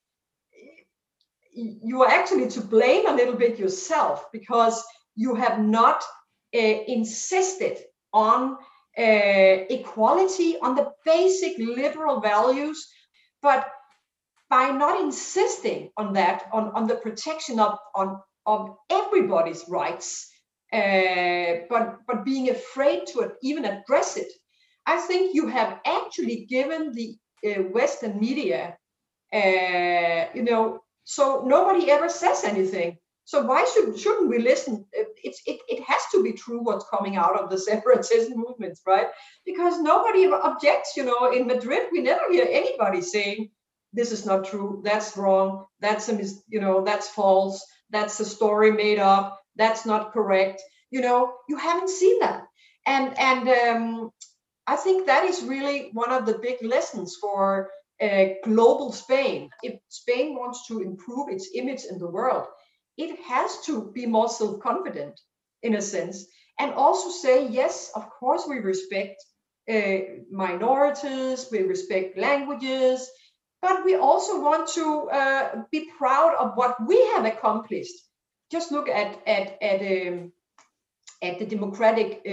[1.54, 4.84] you are actually to blame a little bit yourself because
[5.16, 6.04] you have not
[6.56, 7.80] uh, insisted
[8.14, 8.58] on
[8.98, 12.88] uh, equality, on the basic liberal values,
[13.42, 13.70] but
[14.50, 20.30] by not insisting on that, on, on the protection of, on, of everybody's rights,
[20.74, 24.28] uh, but, but being afraid to even address it,
[24.86, 28.76] I think you have actually given the uh, Western media,
[29.34, 32.98] uh, you know, so nobody ever says anything.
[33.26, 34.86] So why should shouldn't we listen?
[34.92, 39.08] It's it, it has to be true what's coming out of the separatist movements, right?
[39.46, 40.94] Because nobody objects.
[40.98, 43.50] You know, in Madrid we never hear anybody saying
[43.94, 48.26] this is not true, that's wrong, that's a mis- you know that's false, that's a
[48.26, 50.62] story made up, that's not correct.
[50.90, 52.44] You know, you haven't seen that,
[52.86, 54.12] and and um,
[54.68, 57.70] I think that is really one of the big lessons for
[58.02, 59.50] uh, global Spain.
[59.64, 62.46] If Spain wants to improve its image in the world,
[62.98, 65.20] it has to be more self-confident
[65.64, 66.26] in a sense
[66.60, 69.24] and also say yes of course we respect
[69.72, 70.00] uh,
[70.32, 73.10] minorities we respect languages
[73.62, 77.96] but we also want to uh, be proud of what we have accomplished
[78.52, 80.32] just look at at at, um,
[81.22, 82.30] at the democratic uh,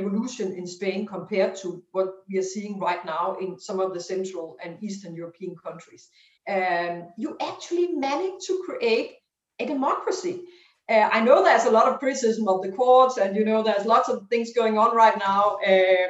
[0.00, 4.00] evolution in Spain compared to what we are seeing right now in some of the
[4.00, 6.08] central and eastern European countries.
[6.48, 9.16] Um, you actually managed to create
[9.58, 10.42] a democracy.
[10.88, 13.86] uh, I know there's a lot of criticism of the courts, and you know there's
[13.86, 15.58] lots of things going on right now.
[15.66, 16.06] Uh,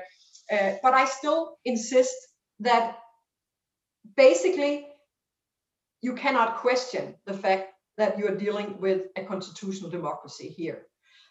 [0.54, 2.14] uh, but I still insist
[2.60, 2.98] that
[4.16, 4.86] basically
[6.02, 10.82] you cannot question the fact that you are dealing with a constitutional democracy here.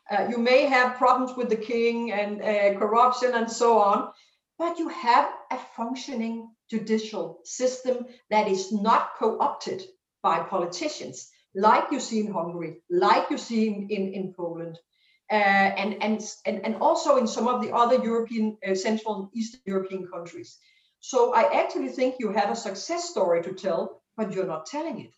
[0.10, 4.10] Uh, you may have problems with the king and uh, corruption and so on,
[4.58, 9.84] but you have a functioning judicial system that is not co-opted
[10.22, 14.78] by politicians, like you see in Hungary, like you see in, in, in Poland,
[15.32, 19.30] uh, and, and, and, and also in some of the other European, uh, Central and
[19.34, 20.58] Eastern European countries.
[21.00, 25.00] So I actually think you have a success story to tell, but you're not telling
[25.02, 25.14] it.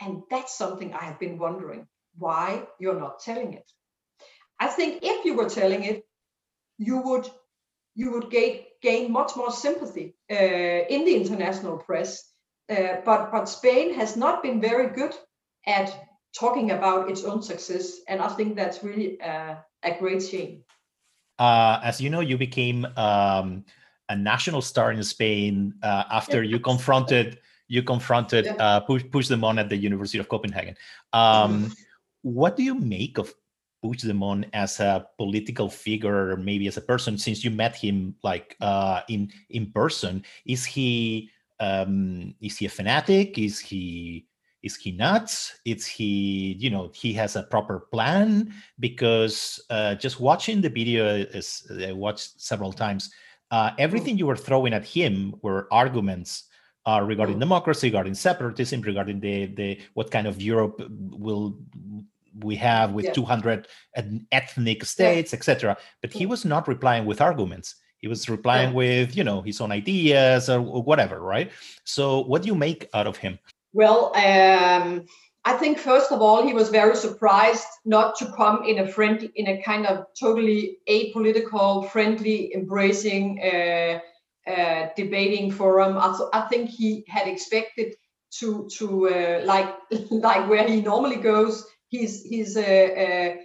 [0.00, 1.86] And that's something I have been wondering
[2.18, 3.70] why you're not telling it.
[4.58, 6.04] I think if you were telling it,
[6.78, 7.28] you would
[7.94, 12.24] you would gain gain much more sympathy uh, in the international press.
[12.68, 15.14] Uh, but but Spain has not been very good
[15.66, 20.64] at talking about its own success, and I think that's really uh, a great shame.
[21.38, 23.64] Uh, as you know, you became um,
[24.08, 28.54] a national star in Spain uh, after you confronted you confronted yeah.
[28.54, 30.76] uh, Puigdemont at the University of Copenhagen.
[31.12, 31.72] Um, mm-hmm.
[32.22, 33.32] What do you make of
[33.82, 38.14] Push Puigdemont as a political figure, or maybe as a person, since you met him
[38.22, 40.24] like uh, in in person?
[40.46, 43.38] Is he um, is he a fanatic?
[43.38, 44.26] Is he
[44.64, 45.60] is he nuts?
[45.64, 48.52] Is he you know he has a proper plan?
[48.80, 53.10] Because uh, just watching the video is I watched several times.
[53.50, 56.44] Uh, everything you were throwing at him were arguments
[56.86, 61.58] uh, regarding democracy, regarding separatism, regarding the the what kind of Europe will
[62.42, 63.12] we have with yeah.
[63.12, 63.68] 200
[64.32, 65.36] ethnic states, yeah.
[65.36, 65.76] etc.
[66.00, 67.76] But he was not replying with arguments.
[67.98, 68.74] He was replying yeah.
[68.74, 71.50] with you know his own ideas or, or, whatever, right?
[71.84, 73.38] So what do you make out of him?
[73.74, 75.04] Well, um,
[75.44, 79.30] I think first of all he was very surprised not to come in a friendly,
[79.34, 83.40] in a kind of totally apolitical, friendly, embracing.
[83.42, 84.00] Uh,
[84.46, 85.96] uh, debating forum.
[85.96, 87.94] I, th- I think he had expected
[88.40, 89.74] to to uh, like
[90.10, 91.64] like where he normally goes.
[91.88, 93.36] He's he's uh, uh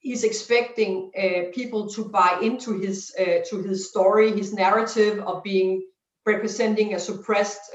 [0.00, 5.86] he's expecting uh, people to buy into his to his story, his narrative of being
[6.26, 7.70] representing a suppressed,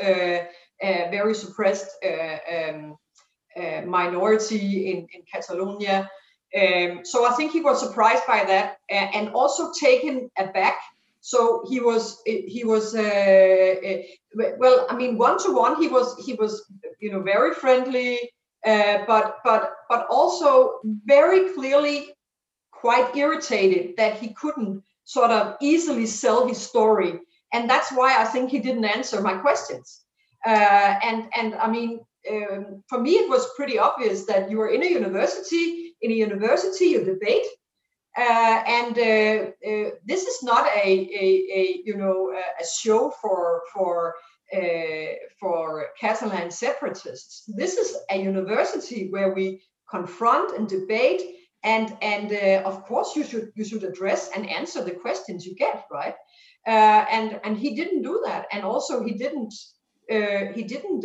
[0.83, 2.97] very suppressed um,
[3.85, 6.09] minority in in Catalonia.
[6.55, 10.77] Um, so I think he was surprised by that and also taken aback.
[11.21, 16.15] So he was he was uh, uh, well i mean one to one he was
[16.25, 16.65] he was
[16.99, 18.19] you know very friendly
[18.65, 22.09] uh, but but but also very clearly
[22.71, 27.19] quite irritated that he couldn't sort of easily sell his story.
[27.53, 30.02] And that's why i think he didn't answer my questions
[30.45, 31.99] uh, and and i mean
[32.31, 36.15] um, for me it was pretty obvious that you are in a university in a
[36.15, 37.45] university you debate
[38.15, 43.63] uh, and uh, uh, this is not a, a, a, you know a show for
[43.73, 44.13] for
[44.55, 47.43] uh, for Catalan separatists.
[47.47, 51.23] This is a university where we confront and debate,
[51.63, 55.55] and and uh, of course you should you should address and answer the questions you
[55.55, 56.15] get, right?
[56.67, 59.55] And and he didn't do that, and also he didn't
[60.55, 61.03] he didn't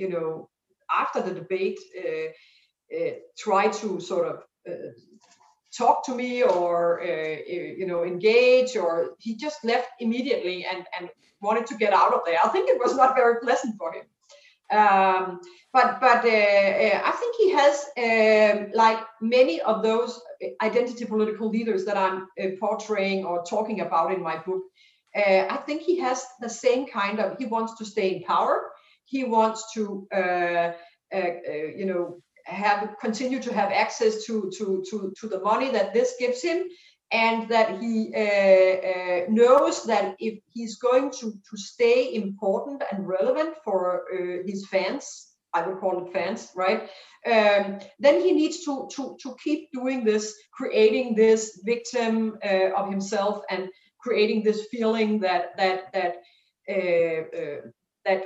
[0.00, 0.48] you know
[0.90, 1.80] after the debate
[3.36, 4.36] try to sort of
[5.76, 11.10] talk to me or uh, you know engage or he just left immediately and and
[11.40, 12.38] wanted to get out of there.
[12.42, 14.06] I think it was not very pleasant for him.
[14.70, 15.40] Um,
[15.72, 17.74] but but uh, uh, i think he has
[18.06, 20.20] um, like many of those
[20.60, 24.62] identity political leaders that i'm uh, portraying or talking about in my book
[25.16, 28.70] uh, i think he has the same kind of he wants to stay in power.
[29.04, 30.72] He wants to uh,
[31.80, 36.14] you know have continue to have access to to to to the money that this
[36.18, 36.64] gives him
[37.12, 43.06] and that he uh, uh, knows that if he's going to to stay important and
[43.06, 46.90] relevant for uh, his fans i would call it fans right?
[47.26, 52.90] Um, then he needs to to to keep doing this creating this victim uh, of
[52.90, 53.68] himself and
[53.98, 56.16] creating this feeling that that that
[56.68, 57.60] uh, uh,
[58.04, 58.22] that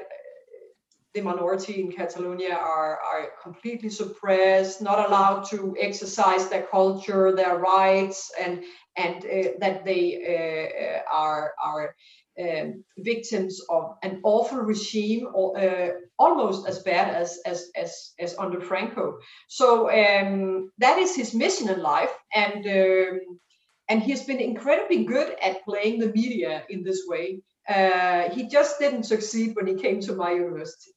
[1.14, 7.58] the minority in Catalonia are, are completely suppressed, not allowed to exercise their culture, their
[7.58, 8.62] rights, and
[8.96, 11.94] and uh, that they uh, are are
[12.40, 18.60] um, victims of an awful regime, uh, almost as bad as as as, as under
[18.60, 19.18] Franco.
[19.48, 23.20] So um, that is his mission in life, and um,
[23.90, 27.40] and he's been incredibly good at playing the media in this way.
[27.68, 30.92] Uh, he just didn't succeed when he came to my university.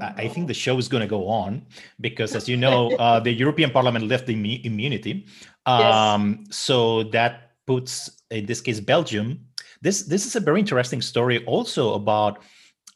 [0.00, 1.66] I think the show is going to go on
[2.00, 5.26] because, as you know, uh, the European Parliament left the immu- immunity.
[5.66, 6.56] Um, yes.
[6.56, 9.46] So that puts, in this case, Belgium.
[9.82, 12.42] This this is a very interesting story, also about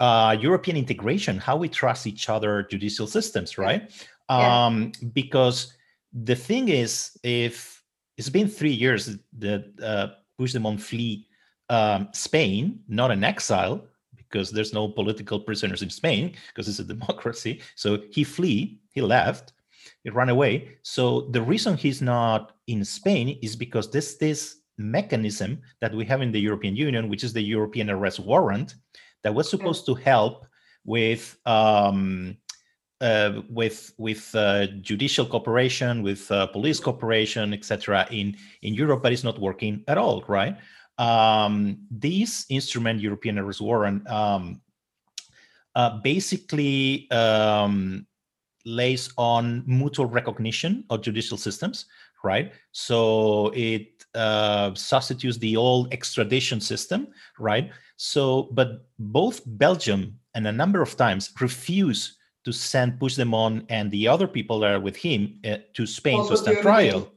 [0.01, 3.91] uh, European integration, how we trust each other judicial systems, right?
[4.31, 4.67] Yeah.
[4.67, 5.75] Um, because
[6.13, 7.76] the thing is, if
[8.17, 10.09] it's been three years that uh,
[10.39, 11.27] Puigdemont flee
[11.69, 13.87] um, Spain, not an exile,
[14.17, 17.61] because there's no political prisoners in Spain because it's a democracy.
[17.75, 19.53] So he flee, he left,
[20.05, 20.77] he ran away.
[20.83, 26.23] So the reason he's not in Spain is because this this mechanism that we have
[26.23, 28.75] in the European Union, which is the European arrest warrant,
[29.23, 30.47] that was supposed to help
[30.85, 32.37] with um,
[33.01, 38.07] uh, with with uh, judicial cooperation, with uh, police cooperation, etc.
[38.11, 40.57] in in Europe, but it's not working at all, right?
[40.99, 44.61] um, this instrument, European arrest warrant, um,
[45.75, 48.07] uh, basically um,
[48.65, 51.87] lays on mutual recognition of judicial systems,
[52.25, 52.53] right?
[52.73, 57.71] So it uh, substitutes the old extradition system, right?
[57.97, 62.17] So, but both Belgium and a number of times refuse
[62.47, 66.31] to send Puigdemont and the other people that are with him uh, to Spain also
[66.31, 67.13] to stand trial.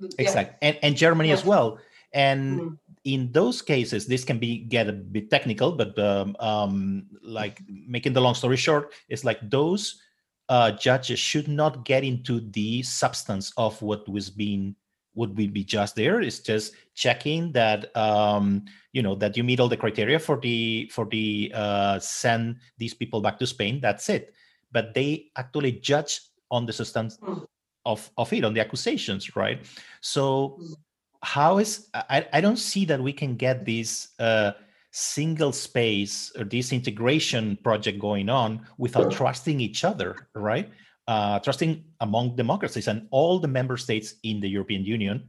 [0.00, 0.08] Yeah.
[0.18, 1.34] Exactly, and, and Germany yeah.
[1.34, 1.78] as well.
[2.12, 7.06] And mm in those cases, this can be get a bit technical, but um, um,
[7.22, 10.00] like making the long story short, it's like those
[10.48, 14.76] uh, judges should not get into the substance of what was being
[15.14, 16.20] would be, be just there.
[16.20, 20.90] It's just checking that um, you know that you meet all the criteria for the
[20.92, 23.80] for the uh, send these people back to Spain.
[23.80, 24.34] That's it.
[24.72, 27.44] But they actually judge on the substance hmm.
[27.84, 29.64] of of it on the accusations, right?
[30.00, 30.74] So hmm
[31.22, 34.52] how is I, I don't see that we can get this uh,
[34.90, 40.70] single space or this integration project going on without trusting each other, right?
[41.06, 45.28] Uh, trusting among democracies and all the member states in the European Union,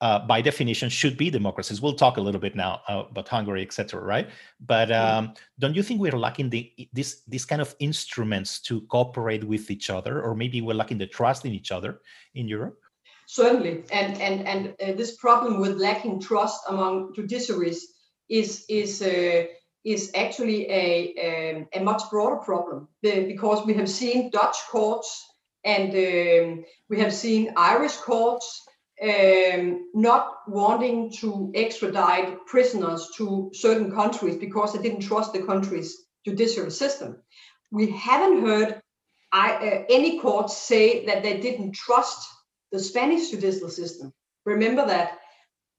[0.00, 1.80] uh, by definition, should be democracies.
[1.80, 4.00] We'll talk a little bit now uh, about Hungary, etc.
[4.00, 4.28] Right?
[4.60, 9.44] But um, don't you think we're lacking the this this kind of instruments to cooperate
[9.44, 12.00] with each other, or maybe we're lacking the trust in each other
[12.34, 12.78] in Europe?
[13.26, 17.80] certainly and and and uh, this problem with lacking trust among judiciaries
[18.28, 19.44] is is uh,
[19.84, 25.24] is actually a, a, um, a much broader problem because we have seen Dutch courts
[25.64, 28.62] and um, we have seen Irish courts
[29.02, 36.06] um, not wanting to extradite prisoners to certain countries because they didn't trust the country's
[36.24, 37.16] judicial system.
[37.70, 38.80] We haven't heard
[39.32, 42.26] I, uh, any courts say that they didn't trust
[42.72, 44.12] the Spanish judicial system.
[44.44, 45.18] Remember that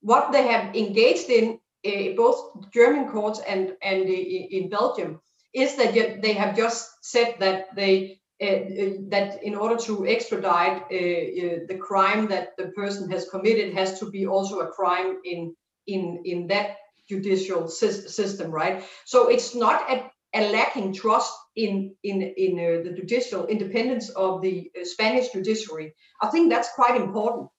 [0.01, 5.20] what they have engaged in, uh, both German courts and, and in Belgium,
[5.53, 11.65] is that they have just said that they uh, that in order to extradite uh,
[11.67, 15.55] the crime that the person has committed has to be also a crime in
[15.88, 16.77] in in that
[17.09, 18.83] judicial system, right?
[19.05, 24.41] So it's not a, a lacking trust in in in uh, the judicial independence of
[24.41, 25.93] the uh, Spanish judiciary.
[26.21, 27.49] I think that's quite important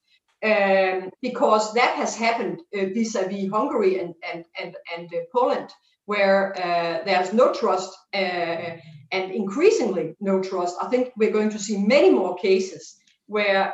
[0.45, 5.71] um, because that has happened uh, vis-a-vis Hungary and and and and uh, Poland,
[6.05, 8.77] where uh, there's no trust uh,
[9.13, 10.77] and increasingly no trust.
[10.83, 12.97] I think we're going to see many more cases
[13.27, 13.73] where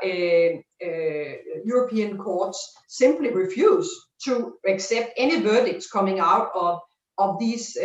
[1.64, 3.89] European courts simply refuse
[4.24, 6.80] to accept any verdicts coming out of
[7.18, 7.76] of these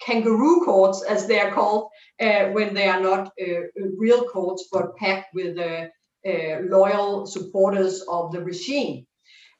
[0.00, 3.60] kangaroo courts, as they are called, uh, when they are not uh,
[3.96, 5.86] real courts but packed with uh,
[6.26, 9.06] uh, loyal supporters of the regime.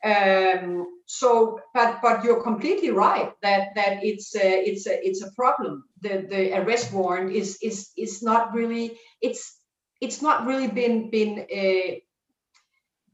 [0.05, 5.33] Um, so, but but you're completely right that that it's a, it's a, it's a
[5.33, 5.83] problem.
[6.03, 9.59] The the arrest warrant is is is not really it's
[10.01, 11.95] it's not really been been uh,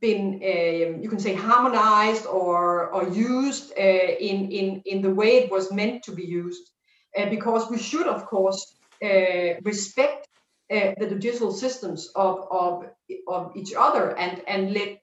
[0.02, 5.38] been uh, you can say harmonized or or used uh, in in in the way
[5.38, 6.70] it was meant to be used
[7.16, 10.28] uh, because we should, of course, uh, respect
[10.70, 12.84] uh, the judicial systems of, of,
[13.26, 14.98] of each other and, and let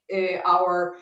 [0.45, 0.95] our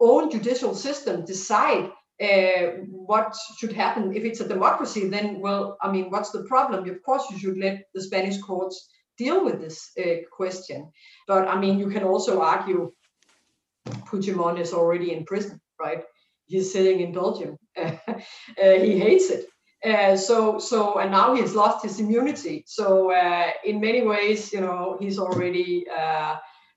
[0.00, 1.90] own judicial system decide
[2.22, 4.14] uh, what should happen.
[4.14, 6.88] If it's a democracy, then, well, I mean, what's the problem?
[6.88, 8.88] Of course, you should let the Spanish courts
[9.18, 9.92] deal with this
[10.32, 10.90] question.
[11.26, 12.92] But I mean, you can also argue
[13.86, 16.02] Puigdemont is already in prison, right?
[16.46, 17.58] He's sitting in Belgium.
[17.76, 19.46] he hates it.
[19.84, 22.64] Uh, so so and now he's lost his immunity.
[22.66, 26.36] So uh, in many ways, you know, he's already uh,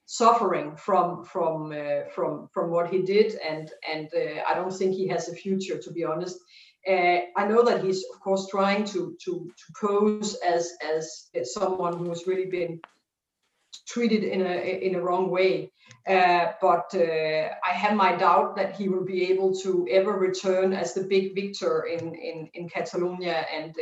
[0.10, 4.96] suffering from from uh, from from what he did, and and uh, I don't think
[4.96, 6.38] he has a future, to be honest.
[6.88, 9.32] Uh, I know that he's of course trying to to,
[9.62, 12.80] to pose as, as someone who has really been
[13.88, 14.56] treated in a
[14.88, 15.72] in a wrong way.
[16.08, 20.74] Uh, but uh, I have my doubt that he will be able to ever return
[20.74, 23.76] as the big victor in in in Catalonia and.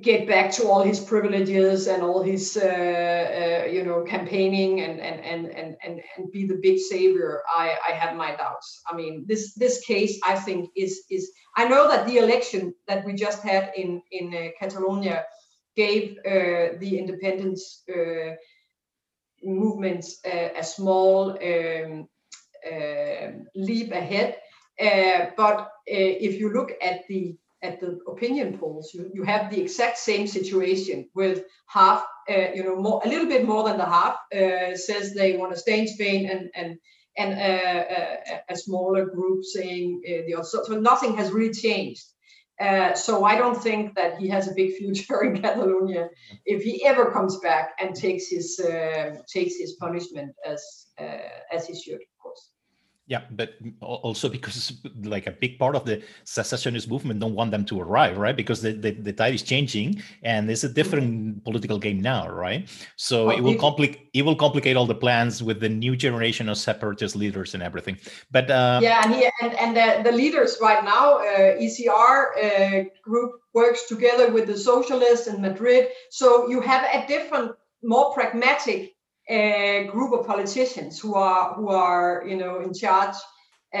[0.00, 5.00] Get back to all his privileges and all his uh, uh, you know campaigning and,
[5.00, 8.82] and and and and and be the big savior i i have my doubts.
[8.90, 13.04] I mean this this case i think is is i know that the election that
[13.06, 15.24] we just had in in uh, catalonia
[15.76, 18.34] gave uh, the independence uh,
[19.44, 22.08] movement uh, a small um,
[23.54, 24.38] leap ahead.
[25.36, 29.98] But if you look at the at the opinion polls, you, you have the exact
[29.98, 34.16] same situation with half, uh, you know, more a little bit more than the half
[34.34, 36.78] uh, says they want to stay in Spain, and and
[37.16, 40.44] and uh, a, a, smaller group saying the other.
[40.44, 42.04] So, so, nothing has really changed.
[42.94, 46.08] so I don't think that he has a big future in Catalonia
[46.44, 48.60] if he ever comes back and takes his
[49.32, 50.62] takes his punishment as
[50.98, 52.00] as he should.
[53.08, 54.72] Yeah, but also because
[55.04, 58.36] like a big part of the secessionist movement don't want them to arrive, right?
[58.36, 62.68] Because the, the, the tide is changing and it's a different political game now, right?
[62.96, 66.48] So well, it will complicate it will complicate all the plans with the new generation
[66.48, 67.96] of separatist leaders and everything.
[68.32, 72.84] But uh, yeah, and he, and, and the, the leaders right now, uh, ECR uh,
[73.04, 75.90] group works together with the socialists in Madrid.
[76.10, 77.52] So you have a different,
[77.84, 78.95] more pragmatic
[79.28, 83.16] a group of politicians who are who are you know in charge.
[83.74, 83.78] Uh,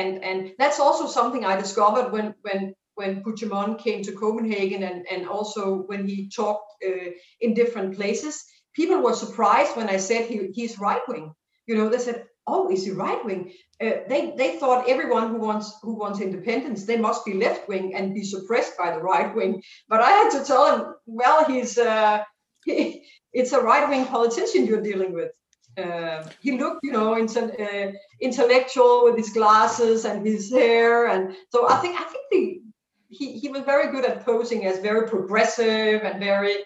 [0.00, 5.04] and and that's also something I discovered when when when Puigdemont came to Copenhagen and
[5.10, 8.44] and also when he talked uh, in different places.
[8.74, 11.32] People were surprised when I said he, he's right wing
[11.66, 15.38] you know they said oh is he right wing uh, they they thought everyone who
[15.38, 19.34] wants who wants independence they must be left wing and be suppressed by the right
[19.34, 19.62] wing.
[19.88, 22.22] But I had to tell him well he's uh,
[23.32, 25.32] it's a right-wing politician you're dealing with.
[25.76, 31.68] Uh, he looked, you know, uh, intellectual with his glasses and his hair, and so
[31.68, 32.62] I think I think the,
[33.08, 36.58] he he was very good at posing as very progressive and very.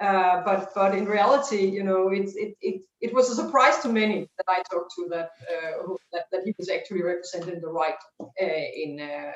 [0.00, 2.28] Uh, but but in reality, you know, it,
[2.60, 6.42] it it was a surprise to many that I talked to that uh, that, that
[6.44, 9.32] he was actually representing the right uh, in uh,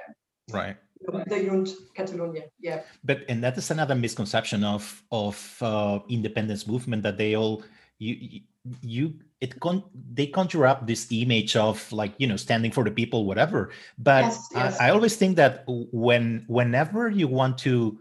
[0.52, 2.44] right the Junts Catalonia.
[2.60, 2.82] Yeah.
[3.04, 7.62] But and that is another misconception of of uh, independence movement that they all
[7.98, 8.40] you
[8.82, 9.82] you it con
[10.12, 14.24] they conjure up this image of like you know standing for the people whatever but
[14.24, 14.80] yes, yes.
[14.80, 17.98] I, I always think that when whenever you want to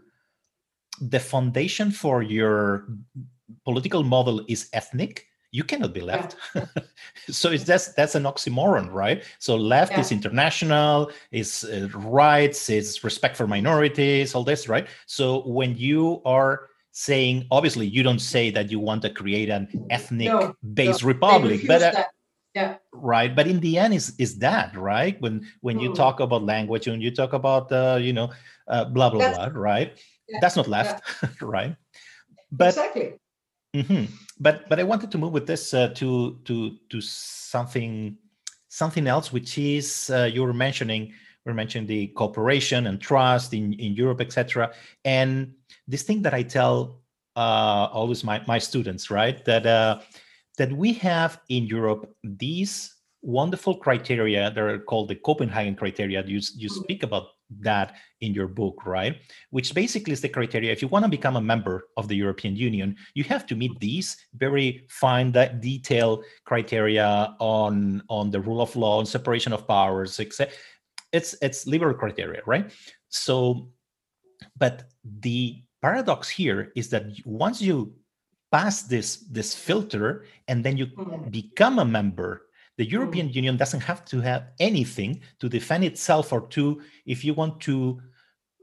[1.00, 2.88] the foundation for your
[3.64, 6.36] political model is ethnic you cannot be left.
[6.54, 6.64] Yeah.
[7.30, 9.24] so it's that's that's an oxymoron right?
[9.38, 10.00] So left yeah.
[10.00, 14.86] is international is uh, rights is respect for minorities all this right?
[15.06, 19.68] So when you are saying obviously you don't say that you want to create an
[19.90, 21.08] ethnic no, based no.
[21.08, 22.04] republic but uh,
[22.52, 22.76] yeah.
[22.92, 25.20] right but in the end is is that right?
[25.20, 25.82] When when mm.
[25.82, 28.30] you talk about language and you talk about uh, you know
[28.68, 29.98] uh, blah blah that's, blah right?
[30.28, 31.02] Yeah, that's not left
[31.42, 31.74] right?
[32.52, 33.19] But exactly
[33.74, 34.12] Mm-hmm.
[34.38, 38.16] But but I wanted to move with this uh, to to to something
[38.68, 41.12] something else, which is uh, you were mentioning
[41.44, 44.72] we are mentioning the cooperation and trust in in Europe, etc.
[45.04, 45.54] And
[45.86, 47.00] this thing that I tell
[47.36, 50.00] uh, always my my students, right, that uh,
[50.58, 56.24] that we have in Europe these wonderful criteria that are called the Copenhagen criteria.
[56.24, 56.80] You you mm-hmm.
[56.82, 57.28] speak about
[57.60, 59.16] that in your book, right?
[59.50, 60.72] Which basically is the criteria.
[60.72, 63.78] If you want to become a member of the European Union, you have to meet
[63.80, 69.66] these very fine, that detailed criteria on on the rule of law and separation of
[69.66, 70.52] powers, etc.
[71.12, 72.70] It's it's liberal criteria, right?
[73.08, 73.70] So,
[74.56, 77.94] but the paradox here is that once you
[78.52, 81.30] pass this this filter and then you mm.
[81.30, 82.50] become a member
[82.80, 82.88] the.
[82.88, 83.34] European mm.
[83.34, 88.00] Union doesn't have to have anything to defend itself or to, if you want to,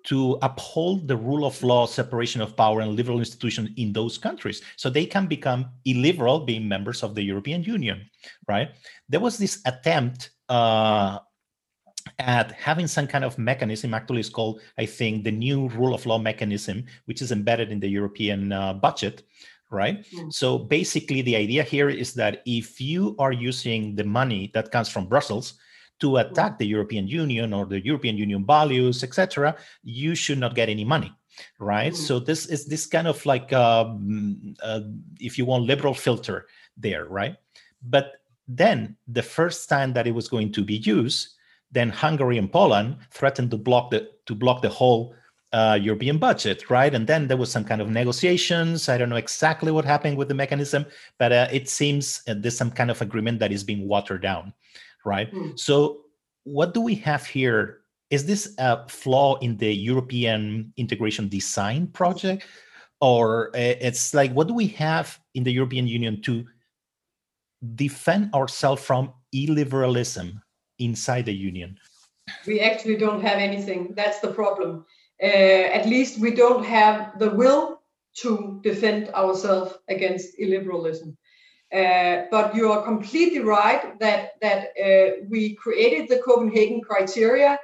[0.08, 4.62] to uphold the rule of law, separation of power, and liberal institutions in those countries.
[4.78, 8.10] So they can become illiberal being members of the European Union,
[8.48, 8.70] right?
[9.10, 11.20] There was this attempt uh,
[12.20, 16.06] at having some kind of mechanism, actually, it's called, I think, the new rule of
[16.06, 19.24] law mechanism, which is embedded in the European uh, budget,
[19.72, 20.06] right?
[20.16, 20.32] Mm.
[20.32, 24.88] So basically, the idea here is that if you are using the money that comes
[24.88, 25.56] from Brussels
[26.00, 30.70] to attack the European Union or the European Union values, etc., you should not get
[30.70, 31.14] any money,
[31.60, 31.94] right?
[31.94, 31.98] Mm.
[31.98, 34.82] So this is this kind of like, um, uh,
[35.20, 36.46] if you want, liberal filter
[36.78, 37.36] there, right?
[37.82, 41.36] But then the first time that it was going to be used,
[41.72, 45.14] then Hungary and Poland threatened to block the to block the whole
[45.54, 46.94] uh, European budget, right?
[46.94, 48.90] And then there was some kind of negotiations.
[48.90, 50.86] I don't know exactly what happened with the mechanism,
[51.18, 54.54] but uh, it seems uh, there's some kind of agreement that is being watered down,
[55.08, 55.34] right?
[55.34, 55.58] Mm.
[55.58, 56.02] So,
[56.44, 57.80] what do we have here?
[58.10, 62.46] Is this a flaw in the European integration design project,
[63.02, 66.46] or uh, it's like what do we have in the European Union to
[67.76, 70.40] defend ourselves from illiberalism
[70.80, 71.78] inside the union?
[72.46, 73.94] We actually don't have anything.
[73.96, 74.86] That's the problem
[75.22, 77.82] uh, at least we don't have the will
[78.22, 81.16] to defend ourselves against illiberalism.
[81.74, 87.60] Uh, but you are completely right that that uh, we created the Copenhagen criteria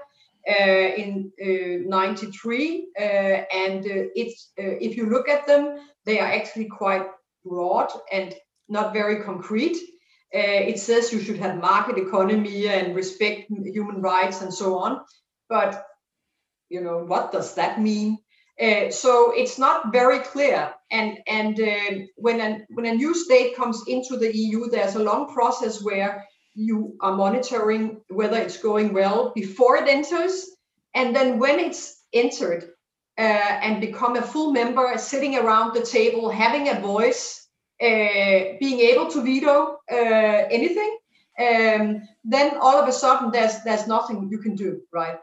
[0.49, 3.06] uh, in '93, uh, uh,
[3.54, 7.06] and it's if you look at them, they are actually quite
[7.45, 8.36] broad and
[8.68, 9.78] not very concrete.
[10.34, 14.99] it says you should have market economy and respect human rights and so on,
[15.47, 15.86] but
[16.68, 18.18] you know what does that mean
[18.62, 20.74] uh, so it's not very clear.
[20.91, 25.04] And and uh, when a when a new state comes into the eu there's a
[25.04, 26.24] long process where
[26.54, 30.49] you are monitoring whether it's going well before it enters.
[30.93, 32.66] And then when it's entered
[33.18, 37.47] uh, and become a full member sitting around the table having a voice
[37.82, 40.97] uh, being able to veto uh, anything
[41.40, 45.18] um, then all of a sudden there's there's nothing you can do right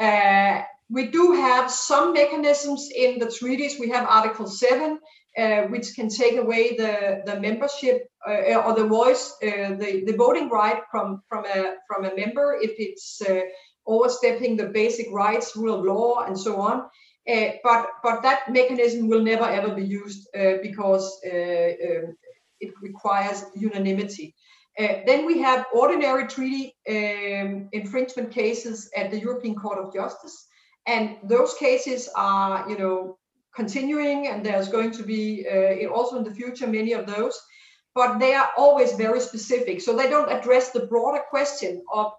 [0.00, 3.80] uh, we do have some mechanisms in the treaties.
[3.80, 4.98] We have Article 7,
[5.38, 10.14] uh, which can take away the, the membership uh, or the voice, uh, the, the
[10.16, 13.40] voting right from, from, a, from a member if it's uh,
[13.86, 16.82] overstepping the basic rights, rule of law, and so on.
[17.26, 20.28] Uh, but, but that mechanism will never ever be used
[20.62, 22.16] because um,
[22.60, 24.34] it requires unanimity.
[24.78, 30.46] Then we have ordinary treaty um, infringement cases at the European Court of Justice.
[30.86, 33.18] And those cases are you know
[33.54, 37.38] continuing and there's going to be uh, also in the future many of those.
[37.94, 39.82] But they are always very specific.
[39.82, 42.12] So they don't address the broader question of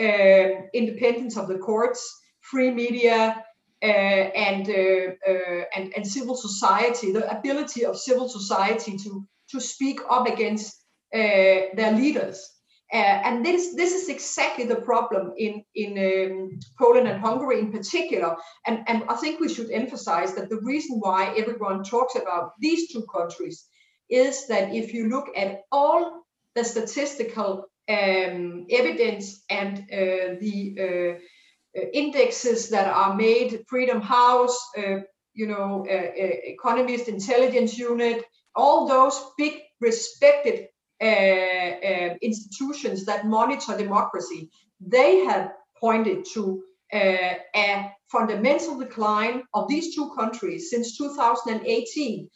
[0.00, 2.00] uh, independence of the courts
[2.40, 3.44] free media
[3.82, 9.60] uh, and, uh, uh, and and civil society the ability of civil society to to
[9.60, 10.84] speak up against
[11.14, 12.58] uh, their leaders
[12.90, 17.70] uh, and this this is exactly the problem in in um, Poland and Hungary in
[17.70, 18.34] particular.
[18.66, 22.90] And and I think we should emphasize that the reason why everyone talks about these
[22.90, 23.66] two countries
[24.08, 26.22] is that if you look at all
[26.54, 34.58] the statistical um, evidence and uh, the uh, uh indexes that are made, Freedom House,
[34.78, 35.00] uh,
[35.34, 36.10] you know, uh,
[36.54, 40.68] Economist Intelligence Unit, all those big respected
[41.00, 50.10] institutions that monitor democracy, they have pointed to uh, a fundamental decline of these two
[50.16, 52.28] countries since 2018.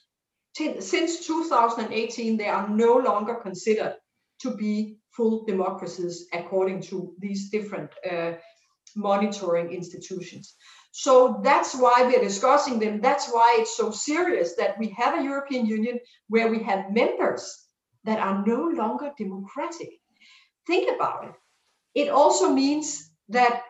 [0.80, 3.96] Since 2018, they are no longer considered
[4.40, 8.32] to be full democracies according to these different uh,
[8.94, 10.54] monitoring institutions.
[10.90, 13.00] So that's why we're discussing them.
[13.00, 15.98] That's why it's so serious that we have a European Union
[16.28, 17.61] where we have members
[18.04, 20.00] that are no longer democratic.
[20.66, 21.34] Think about it.
[21.94, 23.62] It also means that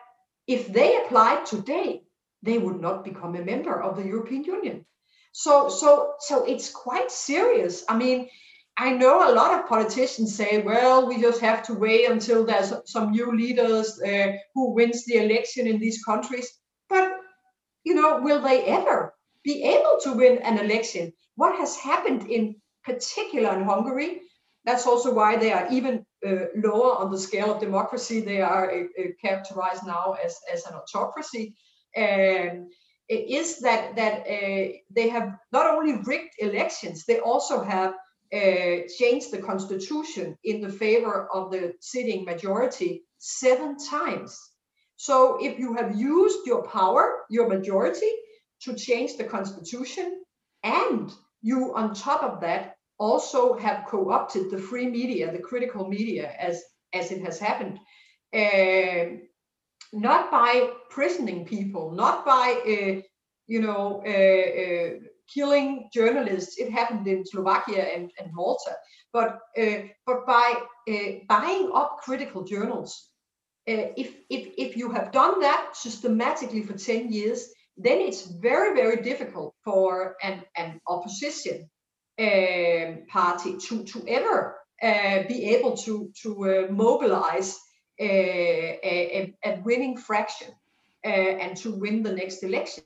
[0.47, 2.03] if they applied today,
[2.41, 4.85] they would not become a member of the European Union.
[5.31, 7.83] So, so, so it's quite serious.
[7.89, 8.29] I mean,
[8.77, 12.73] I know a lot of politicians say, well, we just have to wait until there's
[12.85, 16.51] some new leaders uh, who wins the election in these countries.
[16.89, 17.11] But,
[17.83, 19.13] you know, will they ever
[19.43, 21.13] be able to win an election?
[21.35, 24.21] What has happened in particular in Hungary.
[24.65, 28.21] That's also why they are even uh, lower on the scale of democracy.
[28.21, 31.55] They are uh, uh characterized now as, as an autocracy.
[31.97, 32.69] Um,
[33.09, 37.93] is that that uh, they have not only rigged elections, they also have
[38.33, 44.39] uh, changed the constitution in the favor of the sitting majority seven times.
[44.95, 48.11] So if you have used your power, your majority,
[48.61, 50.23] to change the constitution
[50.63, 51.11] and
[51.41, 52.72] you on top of that
[53.03, 56.63] also have co-opted the free media, the critical media, as
[56.99, 57.77] as it has happened,
[58.41, 59.05] uh,
[59.91, 63.01] not by prisoning people, not by uh,
[63.53, 63.83] you know
[64.13, 64.89] uh, uh
[65.33, 66.53] killing journalists.
[66.63, 68.73] It happened in Slovakia and, and Malta,
[69.11, 69.29] but
[69.61, 70.47] uh, but by
[70.93, 72.93] uh, buying up critical journals.
[74.03, 77.39] if if if you have done that systematically for ten years,
[77.85, 81.57] then it's very, very difficult for an, an opposition
[82.17, 86.29] party to, to ever uh, be able to, to
[86.67, 87.59] uh, mobilize
[87.99, 90.49] a, a, a winning fraction
[91.03, 92.83] and to win the next election.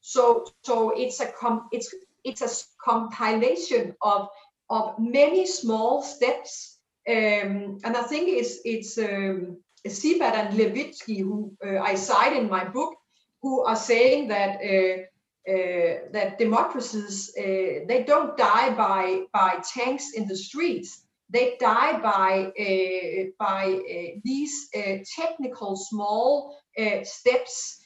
[0.00, 1.94] So, so it's a com- it's
[2.24, 2.50] it's a
[2.84, 4.28] compilation of
[4.68, 9.58] of many small steps, um, and I think it's it's um,
[9.88, 12.94] Ziblatt and Levitsky who uh, I cite in my book,
[13.42, 14.60] who are saying that.
[14.60, 15.04] Uh,
[15.48, 21.98] uh, that democracies uh, they don't die by by tanks in the streets they die
[22.00, 26.56] by uh, by uh, these uh, technical small
[27.02, 27.80] steps.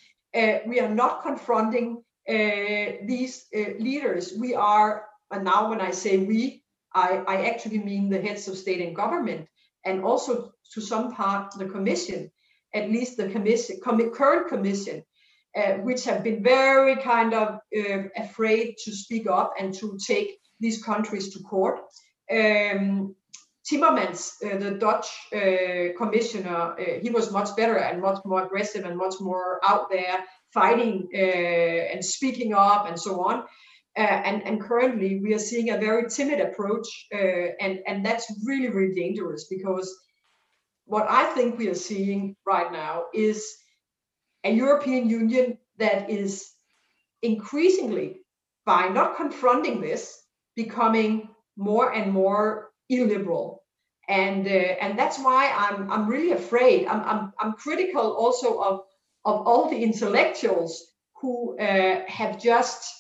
[0.67, 3.47] we are not confronting these
[3.79, 4.35] leaders.
[4.39, 6.63] We are, and now when I say we,
[6.95, 9.47] I, I actually mean the heads of state and government,
[9.85, 12.31] and also to some part the commission,
[12.75, 15.05] at least the commission, com- current commission,
[15.57, 20.39] uh, which have been very kind of uh, afraid to speak up and to take
[20.61, 21.81] these countries to court.
[22.31, 23.15] Um,
[23.69, 28.85] Timmermans, uh, the Dutch uh, commissioner, uh, he was much better and much more aggressive
[28.85, 30.25] and much more out there
[30.55, 33.45] fighting and speaking up and so on.
[33.97, 38.95] And, and currently we are seeing a very timid approach and, and that's really, really
[38.95, 39.95] dangerous because
[40.87, 43.55] what I think we are seeing right now is
[44.45, 46.51] a European Union that is
[47.23, 48.21] increasingly,
[48.65, 50.23] by not confronting this,
[50.55, 53.63] becoming more and more illiberal
[54.09, 56.87] and uh, and that's why I'm I'm really afraid.
[56.87, 58.81] I'm I'm, I'm critical also of
[59.25, 60.87] of all the intellectuals
[61.21, 62.91] who uh, have just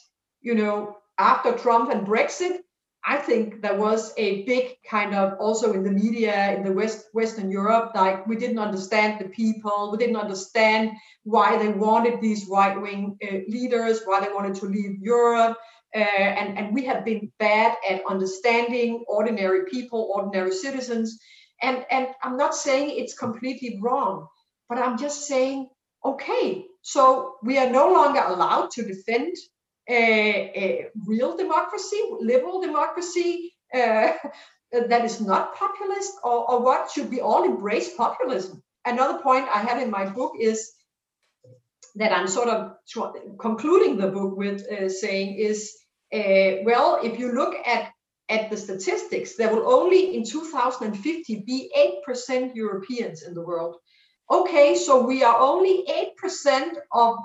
[0.41, 2.59] you know after Trump and Brexit.
[3.05, 7.07] I think there was a big kind of also in the media in the West
[7.13, 10.93] Western Europe, like we didn't understand the people, we didn't understand
[11.23, 15.57] why they wanted these right wing uh, leaders, why they wanted to leave Europe,
[15.95, 21.19] uh, and, and we have been bad at understanding ordinary people, ordinary citizens.
[21.63, 24.27] And, and I'm not saying it's completely wrong,
[24.69, 25.69] but I'm just saying,
[26.05, 29.35] okay, so we are no longer allowed to defend
[29.89, 34.12] real democracy, liberal democracy uh,
[34.72, 38.62] that is not populist, or, or what should we all embrace populism?
[38.84, 40.72] Another point I have in my book is
[41.97, 42.76] that I'm sort of
[43.39, 45.74] concluding the book with uh, saying is,
[46.14, 47.91] uh, well, if you look at
[48.28, 51.70] at the statistics, there will only in 2050 be
[52.07, 53.76] 8% Europeans in the world.
[54.30, 55.86] Okay, so we are only
[56.22, 57.16] 8% of,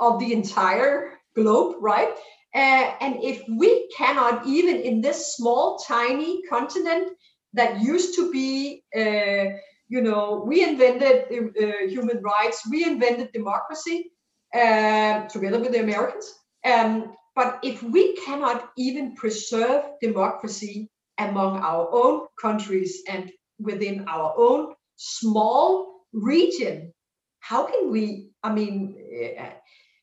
[0.00, 2.12] of the entire globe, right?
[2.54, 7.12] Uh, and if we cannot, even in this small, tiny continent
[7.52, 9.56] that used to be uh,
[9.88, 14.12] you know, we invented uh, human rights, we invented democracy
[14.54, 16.32] uh, together with the Americans.
[16.64, 24.34] Um, but if we cannot even preserve democracy among our own countries and within our
[24.36, 26.92] own small region,
[27.40, 28.94] how can we, I mean,
[29.40, 29.50] uh,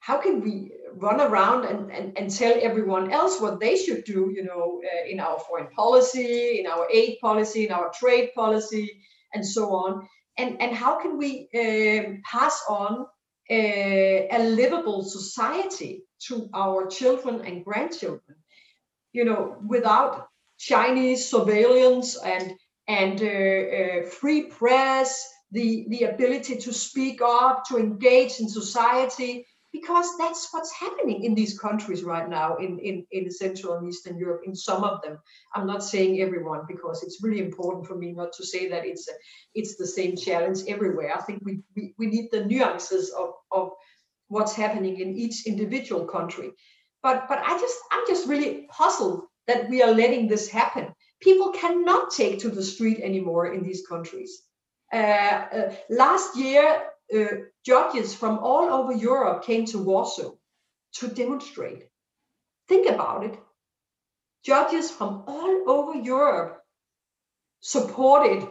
[0.06, 4.32] how can we run around and, and, and tell everyone else what they should do,
[4.36, 9.02] you know, uh, in our foreign policy, in our aid policy, in our trade policy,
[9.34, 10.08] and so on.
[10.38, 13.08] And, and how can we um, pass on
[13.50, 18.38] a, a livable society to our children and grandchildren?
[19.12, 20.28] You know, without
[20.60, 22.54] Chinese surveillance and
[22.88, 29.48] and uh, uh, free press, the the ability to speak up, to engage in society,
[29.76, 34.18] because that's what's happening in these countries right now in, in, in Central and Eastern
[34.18, 35.18] Europe, in some of them.
[35.54, 39.08] I'm not saying everyone because it's really important for me not to say that it's
[39.10, 39.14] a,
[39.54, 41.14] it's the same challenge everywhere.
[41.16, 43.72] I think we, we, we need the nuances of, of
[44.28, 46.52] what's happening in each individual country.
[47.04, 50.94] But but I just I'm just really puzzled that we are letting this happen.
[51.22, 54.42] People cannot take to the street anymore in these countries.
[54.92, 54.98] Uh,
[55.58, 56.66] uh, last year,
[57.14, 57.26] uh,
[57.66, 60.32] judges from all over Europe came to Warsaw
[60.94, 61.84] to demonstrate.
[62.68, 63.38] Think about it.
[64.44, 66.62] Judges from all over Europe
[67.60, 68.48] supported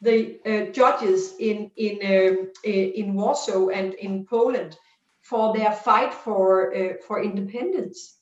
[0.00, 4.76] the uh, judges in in uh, in Warsaw and in Poland
[5.22, 8.16] for their fight for uh, for independence.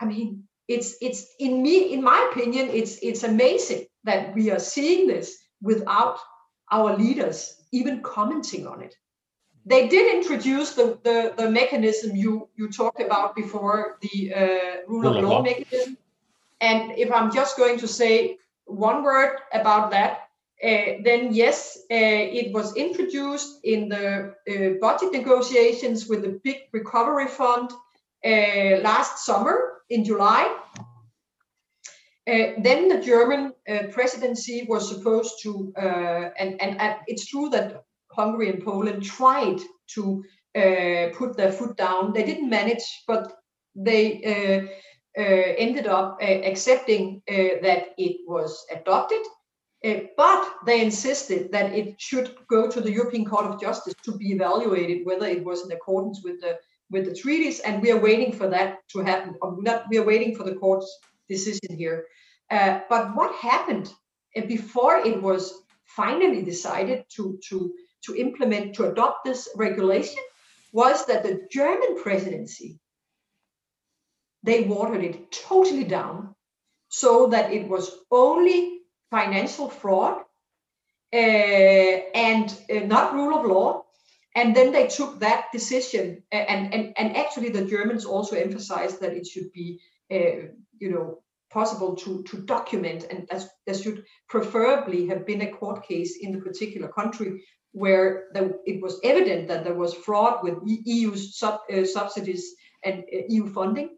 [0.00, 4.58] I mean, it's it's in me in my opinion, it's it's amazing that we are
[4.58, 6.18] seeing this without
[6.70, 8.94] our leaders even commenting on it
[9.66, 14.38] they did introduce the, the, the mechanism you, you talked about before, the uh,
[14.86, 15.98] rule, rule of law, law mechanism.
[16.60, 20.28] And if I'm just going to say one word about that,
[20.62, 26.58] uh, then yes, uh, it was introduced in the uh, budget negotiations with the big
[26.72, 27.70] recovery fund
[28.24, 30.56] uh, last summer in July.
[32.28, 37.48] Uh, then the German uh, presidency was supposed to, uh, and, and, and, it's true
[37.50, 37.84] that
[38.16, 39.60] Hungary and Poland tried
[39.94, 40.24] to
[40.56, 42.12] uh, put their foot down.
[42.12, 43.32] They didn't manage, but
[43.74, 49.24] they uh, uh, ended up accepting that it was adopted.
[50.16, 54.32] but they insisted that it should go to the European Court of Justice to be
[54.32, 56.58] evaluated whether it was in accordance with the
[56.90, 59.34] with the treaties, and we are waiting for that to happen.
[59.68, 60.90] Not, we are waiting for the court's
[61.28, 62.06] decision here.
[62.50, 63.92] Uh, but what happened
[64.36, 67.72] uh, before it was finally decided to, to,
[68.06, 70.22] to implement, to adopt this regulation,
[70.72, 72.78] was that the German presidency,
[74.42, 76.34] they watered it totally down
[76.88, 78.80] so that it was only
[79.10, 80.22] financial fraud
[81.12, 83.84] uh, and uh, not rule of law.
[84.34, 89.14] And then they took that decision, and, and, and actually the Germans also emphasized that
[89.14, 89.80] it should be,
[90.12, 95.50] uh, you know, possible to, to document, and that, there should preferably have been a
[95.50, 97.42] court case in the particular country
[97.76, 103.04] where the, it was evident that there was fraud with EU sub, uh, subsidies and
[103.12, 103.90] uh, EU funding.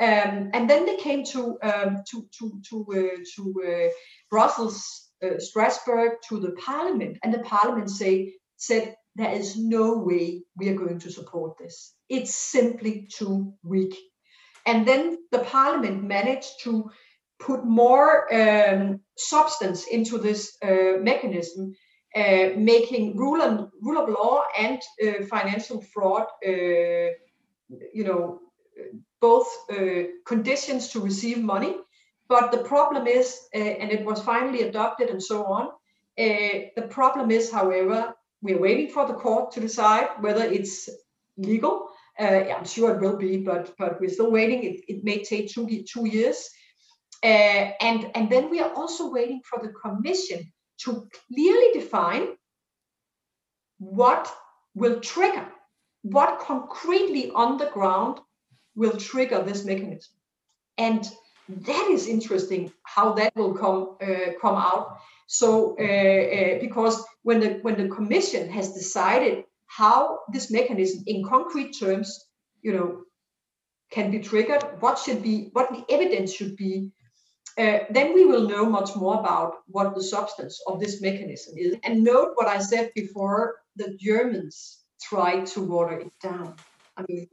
[0.00, 3.88] Um, and then they came to um, to to to, uh, to uh,
[4.30, 10.44] Brussels, uh, Strasbourg, to the Parliament, and the Parliament say said there is no way
[10.56, 11.94] we are going to support this.
[12.08, 13.94] It's simply too weak.
[14.64, 16.90] And then the parliament managed to
[17.40, 21.74] put more um, substance into this uh, mechanism,
[22.18, 27.10] uh, making rule, and, rule of law and uh, financial fraud, uh,
[27.98, 28.40] you know,
[29.20, 31.76] both uh, conditions to receive money.
[32.28, 35.68] But the problem is, uh, and it was finally adopted and so on.
[36.16, 40.88] the problem is, however, we're waiting for the court to decide whether it's
[41.36, 41.88] legal
[42.18, 44.64] uh, I'm sure it will be, but but we're still waiting.
[44.64, 46.50] It, it may take two two years,
[47.22, 50.40] and and then we are also waiting for the commission
[50.84, 52.28] to clearly define
[53.78, 54.32] what
[54.74, 55.46] will trigger,
[56.02, 58.20] what concretely on the ground
[58.74, 60.12] will trigger this mechanism,
[60.76, 61.08] and
[61.48, 64.98] that is interesting how that will come uh, come out.
[65.26, 71.24] So uh, uh, because when the when the commission has decided how this mechanism in
[71.24, 72.26] concrete terms,
[72.62, 73.02] you know,
[73.90, 76.90] can be triggered, what should be, what the evidence should be,
[77.56, 81.76] uh, then we will know much more about what the substance of this mechanism is.
[81.84, 86.54] And note what I said before, the Germans tried to water it down.
[86.96, 87.28] I mean,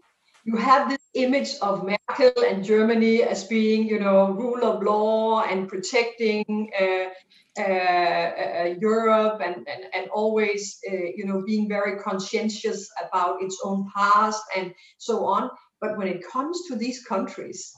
[0.45, 5.41] you have this image of Merkel and Germany as being, you know, rule of law
[5.41, 7.09] and protecting uh,
[7.57, 13.59] uh, uh, Europe and, and, and always, uh, you know, being very conscientious about its
[13.63, 15.49] own past and so on.
[15.81, 17.73] But when it comes to these countries,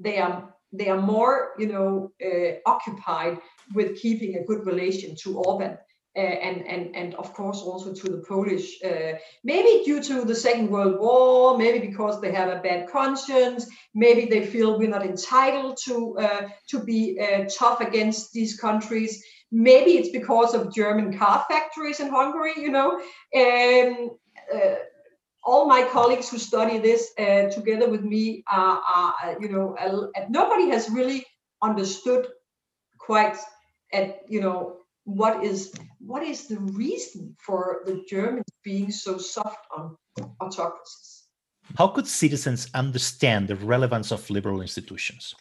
[0.00, 3.38] they are they are more, you know, uh, occupied
[3.74, 5.78] with keeping a good relation to Orban
[6.18, 9.12] uh, and and and of course also to the Polish, uh,
[9.44, 14.24] maybe due to the Second World War, maybe because they have a bad conscience, maybe
[14.24, 17.18] they feel we're not entitled to uh, to be
[17.56, 19.22] tough against these countries.
[19.52, 23.00] Maybe it's because of German car factories in Hungary, you know.
[23.36, 24.10] Um,
[25.48, 29.74] all my colleagues who study this uh, together with me are, are you know,
[30.28, 31.24] nobody has really
[31.62, 32.26] understood
[32.98, 33.36] quite
[33.94, 39.64] at, you know, what is what is the reason for the Germans being so soft
[39.74, 39.96] on
[40.42, 41.24] autocracies?
[41.78, 45.34] How could citizens understand the relevance of liberal institutions?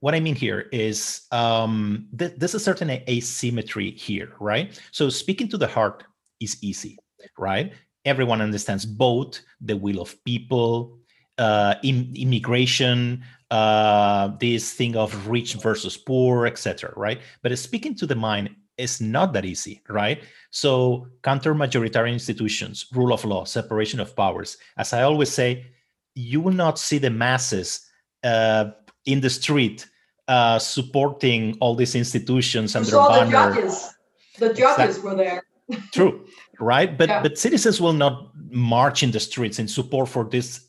[0.00, 4.80] What I mean here is um, th- there's a certain asymmetry here, right?
[4.92, 6.04] So speaking to the heart
[6.40, 6.98] is easy,
[7.38, 7.72] right?
[8.04, 10.98] Everyone understands both the will of people,
[11.38, 16.92] uh, in, immigration, uh, this thing of rich versus poor, etc.
[16.96, 17.20] Right?
[17.42, 20.22] But speaking to the mind is not that easy, right?
[20.50, 24.56] So, counter majoritarian institutions, rule of law, separation of powers.
[24.76, 25.66] As I always say,
[26.14, 27.86] you will not see the masses
[28.24, 28.70] uh,
[29.06, 29.88] in the street
[30.28, 33.26] uh, supporting all these institutions and their banner.
[33.26, 33.94] The judges,
[34.38, 35.10] the judges exactly.
[35.10, 35.42] were there.
[35.92, 36.26] True,
[36.60, 36.96] right?
[36.96, 37.22] But yeah.
[37.22, 40.68] but citizens will not march in the streets in support for these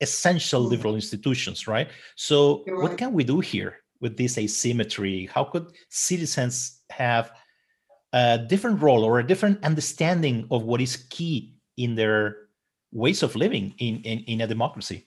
[0.00, 0.70] essential mm.
[0.70, 1.88] liberal institutions, right?
[2.16, 2.82] So, right.
[2.82, 5.26] what can we do here with this asymmetry?
[5.26, 7.32] How could citizens have
[8.12, 12.46] a different role or a different understanding of what is key in their
[12.92, 15.06] ways of living in, in, in a democracy.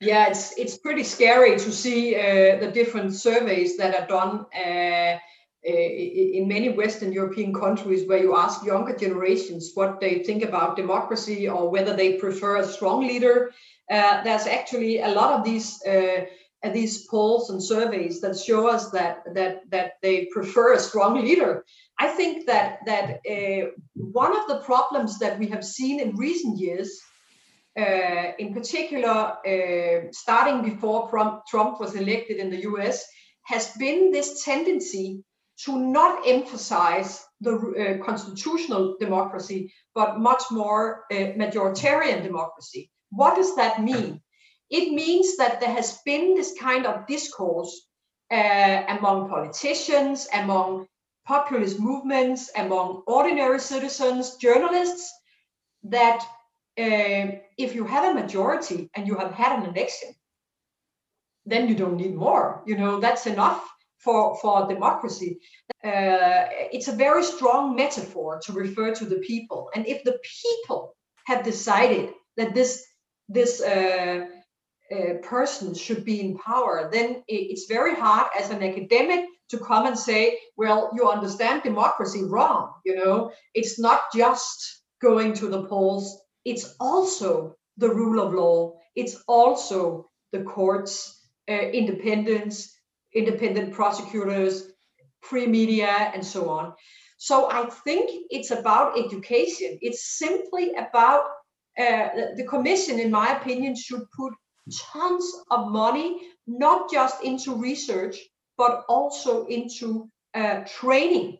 [0.00, 5.18] Yeah, it's it's pretty scary to see uh, the different surveys that are done uh
[5.62, 11.48] in many Western European countries, where you ask younger generations what they think about democracy
[11.48, 13.52] or whether they prefer a strong leader.
[13.90, 16.24] Uh, there's actually a lot of these uh,
[16.72, 21.64] these polls and surveys that show us that that that they prefer a strong leader.
[21.98, 26.58] I think that that uh, one of the problems that we have seen in recent
[26.58, 27.00] years,
[27.78, 33.04] uh, in particular, uh, starting before Trump, Trump was elected in the U.S.,
[33.42, 35.22] has been this tendency
[35.64, 42.90] to not emphasize the uh, constitutional democracy, but much more uh, majoritarian democracy.
[43.10, 44.20] What does that mean?
[44.70, 47.88] It means that there has been this kind of discourse
[48.30, 50.86] uh, among politicians, among
[51.26, 55.12] populist movements, among ordinary citizens, journalists,
[55.82, 56.24] that
[56.78, 57.26] uh,
[57.58, 60.10] if you have a majority and you have had an election,
[61.46, 62.62] then you don't need more.
[62.66, 63.68] You know, that's enough
[64.00, 65.38] for, for democracy.
[65.84, 69.70] Uh, it's a very strong metaphor to refer to the people.
[69.74, 70.96] And if the people
[71.26, 72.84] have decided that this
[73.28, 74.26] this uh,
[74.92, 79.86] uh, person should be in power, then it's very hard as an academic to come
[79.86, 82.72] and say, well, you understand democracy wrong.
[82.84, 88.74] You know, it's not just going to the polls, it's also the rule of law,
[88.96, 92.74] it's also the courts, uh, independence,
[93.14, 94.72] independent prosecutors,
[95.22, 96.72] pre media, and so on.
[97.18, 99.78] So I think it's about education.
[99.82, 101.24] It's simply about
[101.78, 104.32] uh, the commission, in my opinion, should put
[104.92, 108.16] tons of money, not just into research,
[108.56, 111.38] but also into uh, training.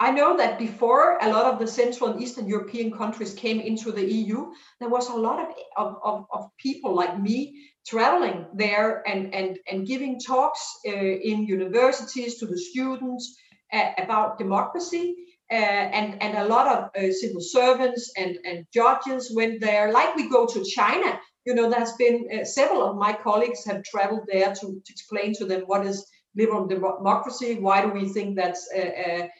[0.00, 3.92] I know that before a lot of the Central and Eastern European countries came into
[3.92, 9.02] the EU, there was a lot of, of, of, of people like me traveling there
[9.08, 13.36] and, and, and giving talks uh, in universities to the students
[13.72, 15.16] uh, about democracy.
[15.52, 20.16] Uh, and, and a lot of uh, civil servants and, and judges went there, like
[20.16, 24.26] we go to China you know, there's been uh, several of my colleagues have traveled
[24.30, 28.68] there to, to, explain to them what is liberal democracy, why do we think that's
[28.74, 29.30] a, a,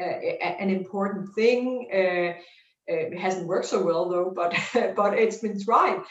[0.00, 1.88] a, an important thing.
[1.92, 2.34] Uh,
[2.88, 4.54] it hasn't worked so well though, but
[4.96, 6.02] but it's been tried.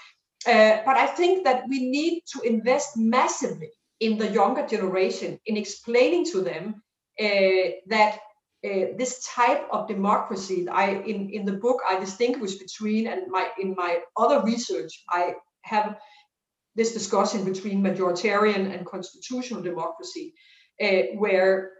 [0.45, 3.69] Uh, but I think that we need to invest massively
[3.99, 6.81] in the younger generation in explaining to them
[7.19, 8.19] uh, that
[8.65, 13.47] uh, this type of democracy i in in the book i distinguish between and my
[13.59, 15.33] in my other research i
[15.63, 15.97] have
[16.75, 20.33] this discussion between majoritarian and constitutional democracy
[20.81, 21.71] uh, where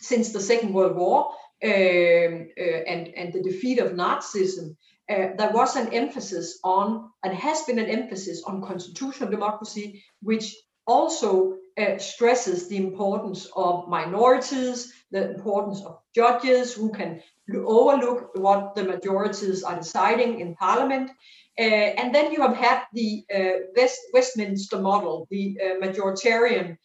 [0.00, 1.30] since the second world war
[1.64, 4.76] um, uh, and and the defeat of nazism
[5.08, 10.54] uh, there was an emphasis on and has been an emphasis on constitutional democracy which
[10.86, 17.22] also uh, stresses the importance of minorities, the importance of judges who can
[17.54, 21.10] overlook what the majorities are deciding in parliament.
[21.58, 26.76] Uh, and then you have had the uh, West, Westminster model, the uh, majoritarian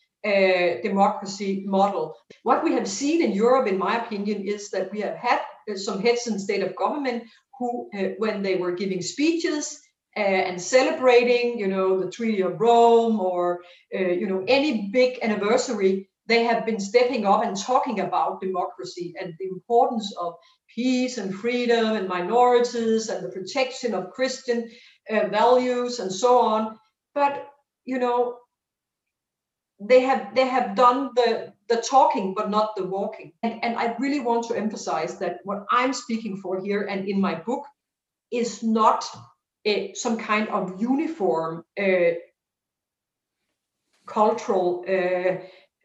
[0.83, 2.15] democracy model.
[2.43, 5.41] What we have seen in Europe, in my opinion, is that we have had
[5.75, 7.23] some heads in state of government
[7.63, 9.79] who, when they were giving speeches,
[10.15, 13.63] uh, and celebrating, you know, the Treaty of Rome or,
[13.95, 19.13] uh, you know, any big anniversary, they have been stepping up and talking about democracy
[19.19, 20.35] and the importance of
[20.73, 24.69] peace and freedom and minorities and the protection of Christian
[25.09, 26.77] uh, values and so on.
[27.15, 27.49] But,
[27.85, 28.37] you know,
[29.79, 33.95] they have they have done the the talking but not the walking and, and i
[33.99, 37.63] really want to emphasize that what i'm speaking for here and in my book
[38.31, 39.05] is not
[39.65, 42.11] a, some kind of uniform uh,
[44.05, 45.37] cultural uh,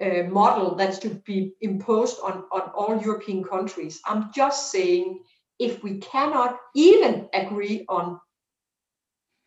[0.05, 4.01] uh, model that should be imposed on, on all European countries.
[4.07, 5.23] I'm just saying
[5.59, 8.21] if we cannot even agree on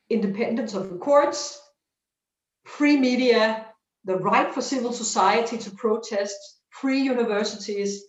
[0.09, 1.61] independence of the courts,
[2.65, 3.65] free media,
[4.06, 6.36] the right for civil society to protest,
[6.70, 8.04] free universities,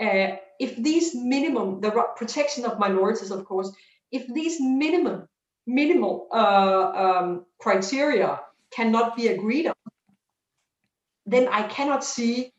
[0.00, 3.70] uh, if these minimum, the protection of minorities, of course,
[4.10, 5.28] if these minimum
[5.66, 8.40] minimal uh, um, criteria
[8.70, 9.74] cannot be agreed on,
[11.26, 12.52] then I cannot see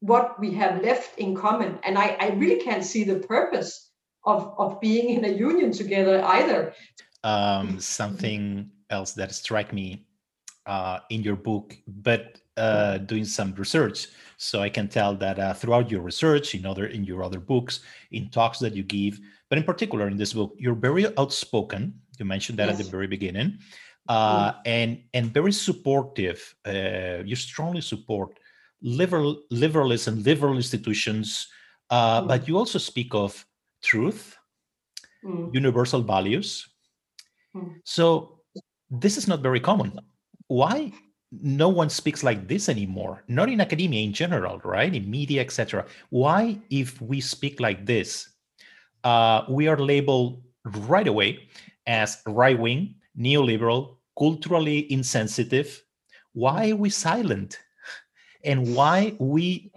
[0.00, 1.78] what we have left in common.
[1.84, 3.90] And I, I really can't see the purpose
[4.24, 6.74] of, of being in a union together either.
[7.22, 10.06] Um, something else that struck me
[10.66, 14.08] uh, in your book, but uh, doing some research.
[14.36, 17.80] So I can tell that uh, throughout your research, in other in your other books,
[18.12, 22.26] in talks that you give, but in particular in this book, you're very outspoken you
[22.26, 22.78] mentioned that yes.
[22.78, 23.58] at the very beginning,
[24.08, 26.54] uh, and and very supportive.
[26.64, 28.38] Uh, you strongly support
[28.82, 31.48] liberal liberalism, liberal institutions,
[31.88, 32.28] uh, mm.
[32.28, 33.44] but you also speak of
[33.82, 34.36] truth,
[35.24, 35.52] mm.
[35.54, 36.68] universal values.
[37.56, 37.80] Mm.
[37.84, 38.38] So
[38.90, 39.98] this is not very common.
[40.50, 40.92] Why?
[41.32, 43.22] no one speaks like this anymore?
[43.28, 44.92] Not in academia in general right?
[44.92, 48.28] In media etc why if we speak like this
[49.04, 51.48] uh, we are labeled right away
[51.86, 55.82] as right-wing neoliberal culturally insensitive.
[56.32, 57.58] Why are we silent?
[58.44, 59.72] And why we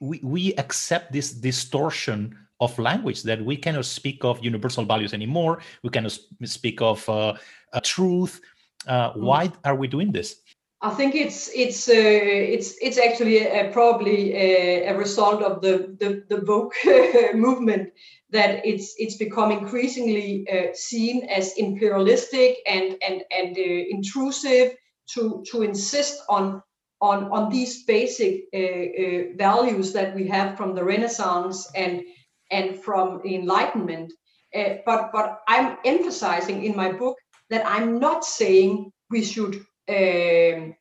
[0.00, 5.60] we, we accept this distortion of language that we cannot speak of universal values anymore.
[5.82, 7.34] We cannot speak of uh,
[7.82, 8.40] truth
[8.86, 9.16] uh, mm.
[9.16, 10.36] why are we doing this
[10.82, 15.94] I think it's it's uh, it's it's actually a, probably a, a, result of the
[16.00, 16.72] the, the woke
[17.34, 17.92] movement
[18.30, 24.74] that it's it's become increasingly uh, seen as imperialistic and and and uh, intrusive
[25.12, 26.62] to to insist on
[27.02, 32.02] on on these basic uh, uh, values that we have from the Renaissance and
[32.50, 34.12] and from Enlightenment.
[34.54, 37.16] Uh, but but I'm emphasizing in my book
[37.50, 39.56] that I'm not saying we should
[39.88, 40.74] um,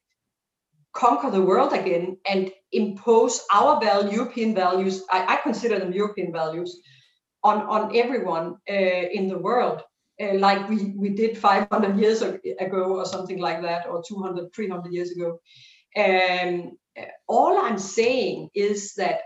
[0.93, 5.03] conquer the world again and impose our value, European values.
[5.11, 6.81] I, I, consider them European values
[7.43, 9.81] on on everyone uh, in the world,
[10.21, 14.93] uh, like we we did 500 years ago or something like that, or 200, 300
[14.93, 15.39] years ago.
[15.97, 16.77] Um,
[17.27, 19.21] all I'm saying is that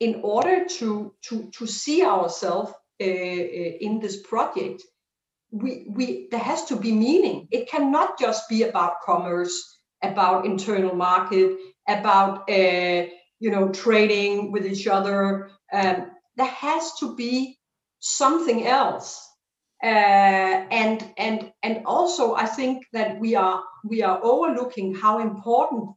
[0.00, 4.82] in order to to to see ourselves uh, uh, in this project,
[5.50, 7.48] we, we there has to be meaning.
[7.50, 11.56] It cannot just be about commerce, about internal market,
[11.88, 13.06] about uh,
[13.40, 15.50] you know trading with each other.
[15.72, 17.58] Um, there has to be
[18.00, 19.24] something else.
[19.82, 25.90] Uh, and and and also, I think that we are we are overlooking how important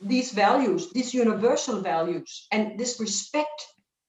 [0.00, 3.66] these values, these universal values, and this respect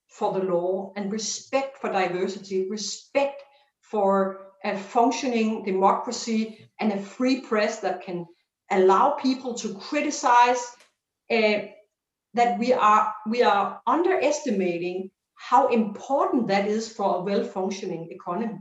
[0.10, 3.44] for the law and respect for diversity, respect
[3.82, 8.26] for a functioning democracy and a free press that can
[8.72, 10.72] allow people to criticize
[11.32, 11.60] uh,
[12.34, 18.58] that we are we are underestimating how important that is for a well-functioning economy.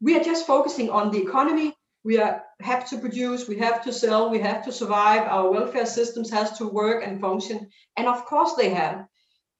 [0.00, 1.74] We are just focusing on the economy.
[2.04, 5.86] We are, have to produce we have to sell we have to survive our welfare
[5.86, 9.06] systems has to work and function and of course they have.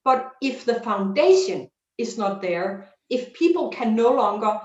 [0.05, 1.69] But if the foundation
[1.99, 4.61] is not there if people can no longer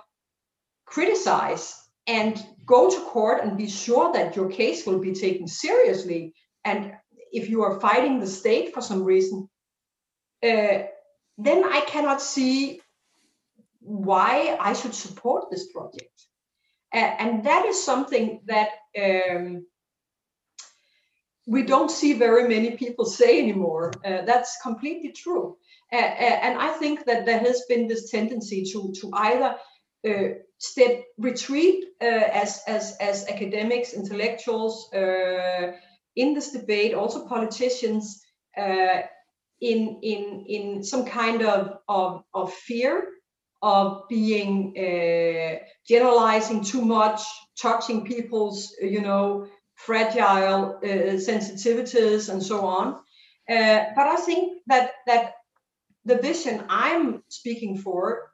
[0.87, 1.75] criticize
[2.07, 6.33] and go to court and be sure that your case will be taken seriously.
[6.65, 6.93] And
[7.31, 9.49] if you are fighting the state for some reason,
[10.43, 10.83] uh,
[11.37, 12.81] then I cannot see
[13.79, 16.17] why I should support this project.
[16.93, 18.69] Uh, and that is something that
[18.99, 19.65] um,
[21.45, 23.91] we don't see very many people say anymore.
[24.05, 25.57] Uh, that's completely true.
[25.91, 29.55] And I think that there has been this tendency to, to either
[30.57, 35.71] step retreat uh, as as as academics, intellectuals uh,
[36.15, 38.21] in this debate, also politicians,
[38.55, 43.07] in in in some kind of of, of fear
[43.61, 47.21] of being uh, generalizing too much,
[47.59, 52.95] touching people's, you know, fragile uh, sensitivities and so on.
[53.49, 55.33] Uh, but I think that that
[56.05, 58.31] the vision I'm speaking for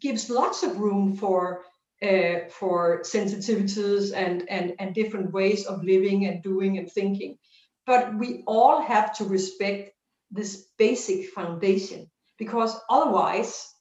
[0.00, 1.62] gives lots of room for
[2.02, 7.38] uh, for sensitivities and, and and different ways of living and doing and thinking.
[7.86, 9.94] But we all have to respect
[10.30, 13.72] this basic foundation because otherwise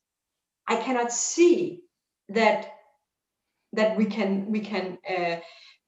[0.67, 1.81] i cannot see
[2.29, 2.71] that
[3.73, 5.37] that we can we can uh,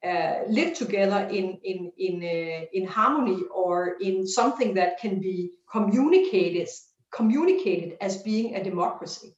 [0.06, 5.52] uh, live together in in in uh, in harmony or in something that can be
[5.70, 6.68] communicated
[7.12, 9.35] communicated as being a democracy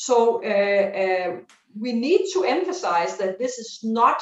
[0.00, 1.36] so uh, uh,
[1.78, 4.18] we need to emphasize that this is not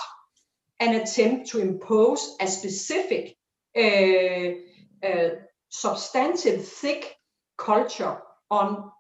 [0.80, 3.36] an attempt to impose a specific
[3.76, 5.28] uh,
[5.68, 7.14] substantive, thick
[7.56, 8.18] culture
[8.50, 8.90] on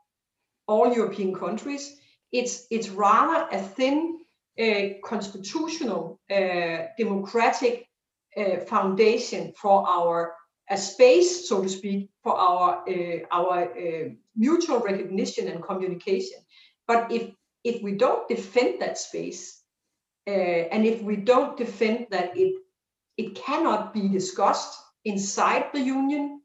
[0.68, 1.96] all European countries.
[2.30, 4.20] It's it's rather a thin
[4.56, 7.88] uh, constitutional uh, democratic
[8.36, 10.32] uh, foundation for our
[10.70, 12.84] a space, so to speak, for our
[13.32, 13.68] our
[14.36, 16.38] mutual recognition and communication.
[16.88, 17.30] But if
[17.64, 19.62] if we don't defend that space,
[20.26, 22.54] uh, and if we don't defend that it
[23.16, 24.74] it cannot be discussed
[25.04, 26.40] inside the union,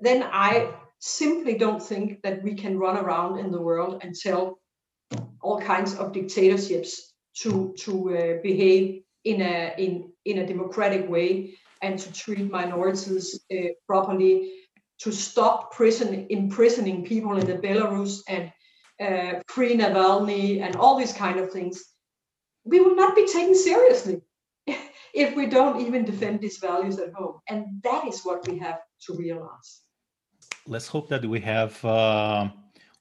[0.00, 4.58] then I simply don't think that we can run around in the world and tell
[5.42, 7.12] all kinds of dictatorships
[7.42, 13.38] to to uh, behave in a in in a democratic way and to treat minorities
[13.52, 14.52] uh, properly,
[14.98, 18.50] to stop prison imprisoning people in the Belarus and
[19.00, 21.82] uh, free Navalny and all these kind of things,
[22.64, 24.20] we will not be taken seriously.
[25.14, 27.40] if we don't even defend these values at home.
[27.48, 29.82] And that is what we have to realize.
[30.66, 32.48] Let's hope that we have uh,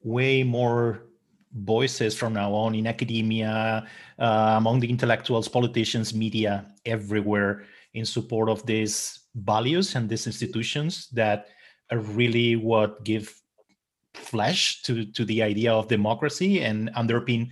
[0.02, 1.08] way more
[1.54, 3.88] voices from now on in academia,
[4.20, 11.10] uh, among the intellectuals, politicians, media, everywhere in support of these values and these institutions
[11.12, 11.48] that
[11.92, 13.34] are really what give
[14.16, 17.50] flesh to, to the idea of democracy and underpin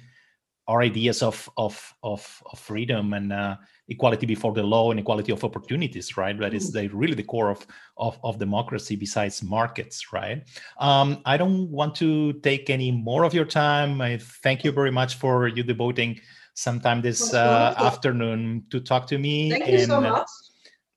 [0.68, 3.58] our ideas of of of, of freedom and uh,
[3.90, 6.38] equality before the law and equality of opportunities right?
[6.40, 7.66] That is the, really the core of,
[7.98, 10.44] of of democracy besides markets right?
[10.80, 14.02] Um, i don't want to take any more of your time.
[14.02, 16.22] I thank you very much for you devoting
[16.54, 20.30] some time this uh, afternoon to talk to me thank and, you so uh, much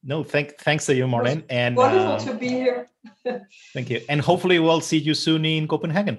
[0.06, 2.88] no thank thanks to you marlene and wonderful uh, to be here.
[3.74, 4.00] thank you.
[4.08, 6.18] And hopefully we'll see you soon in copenhagen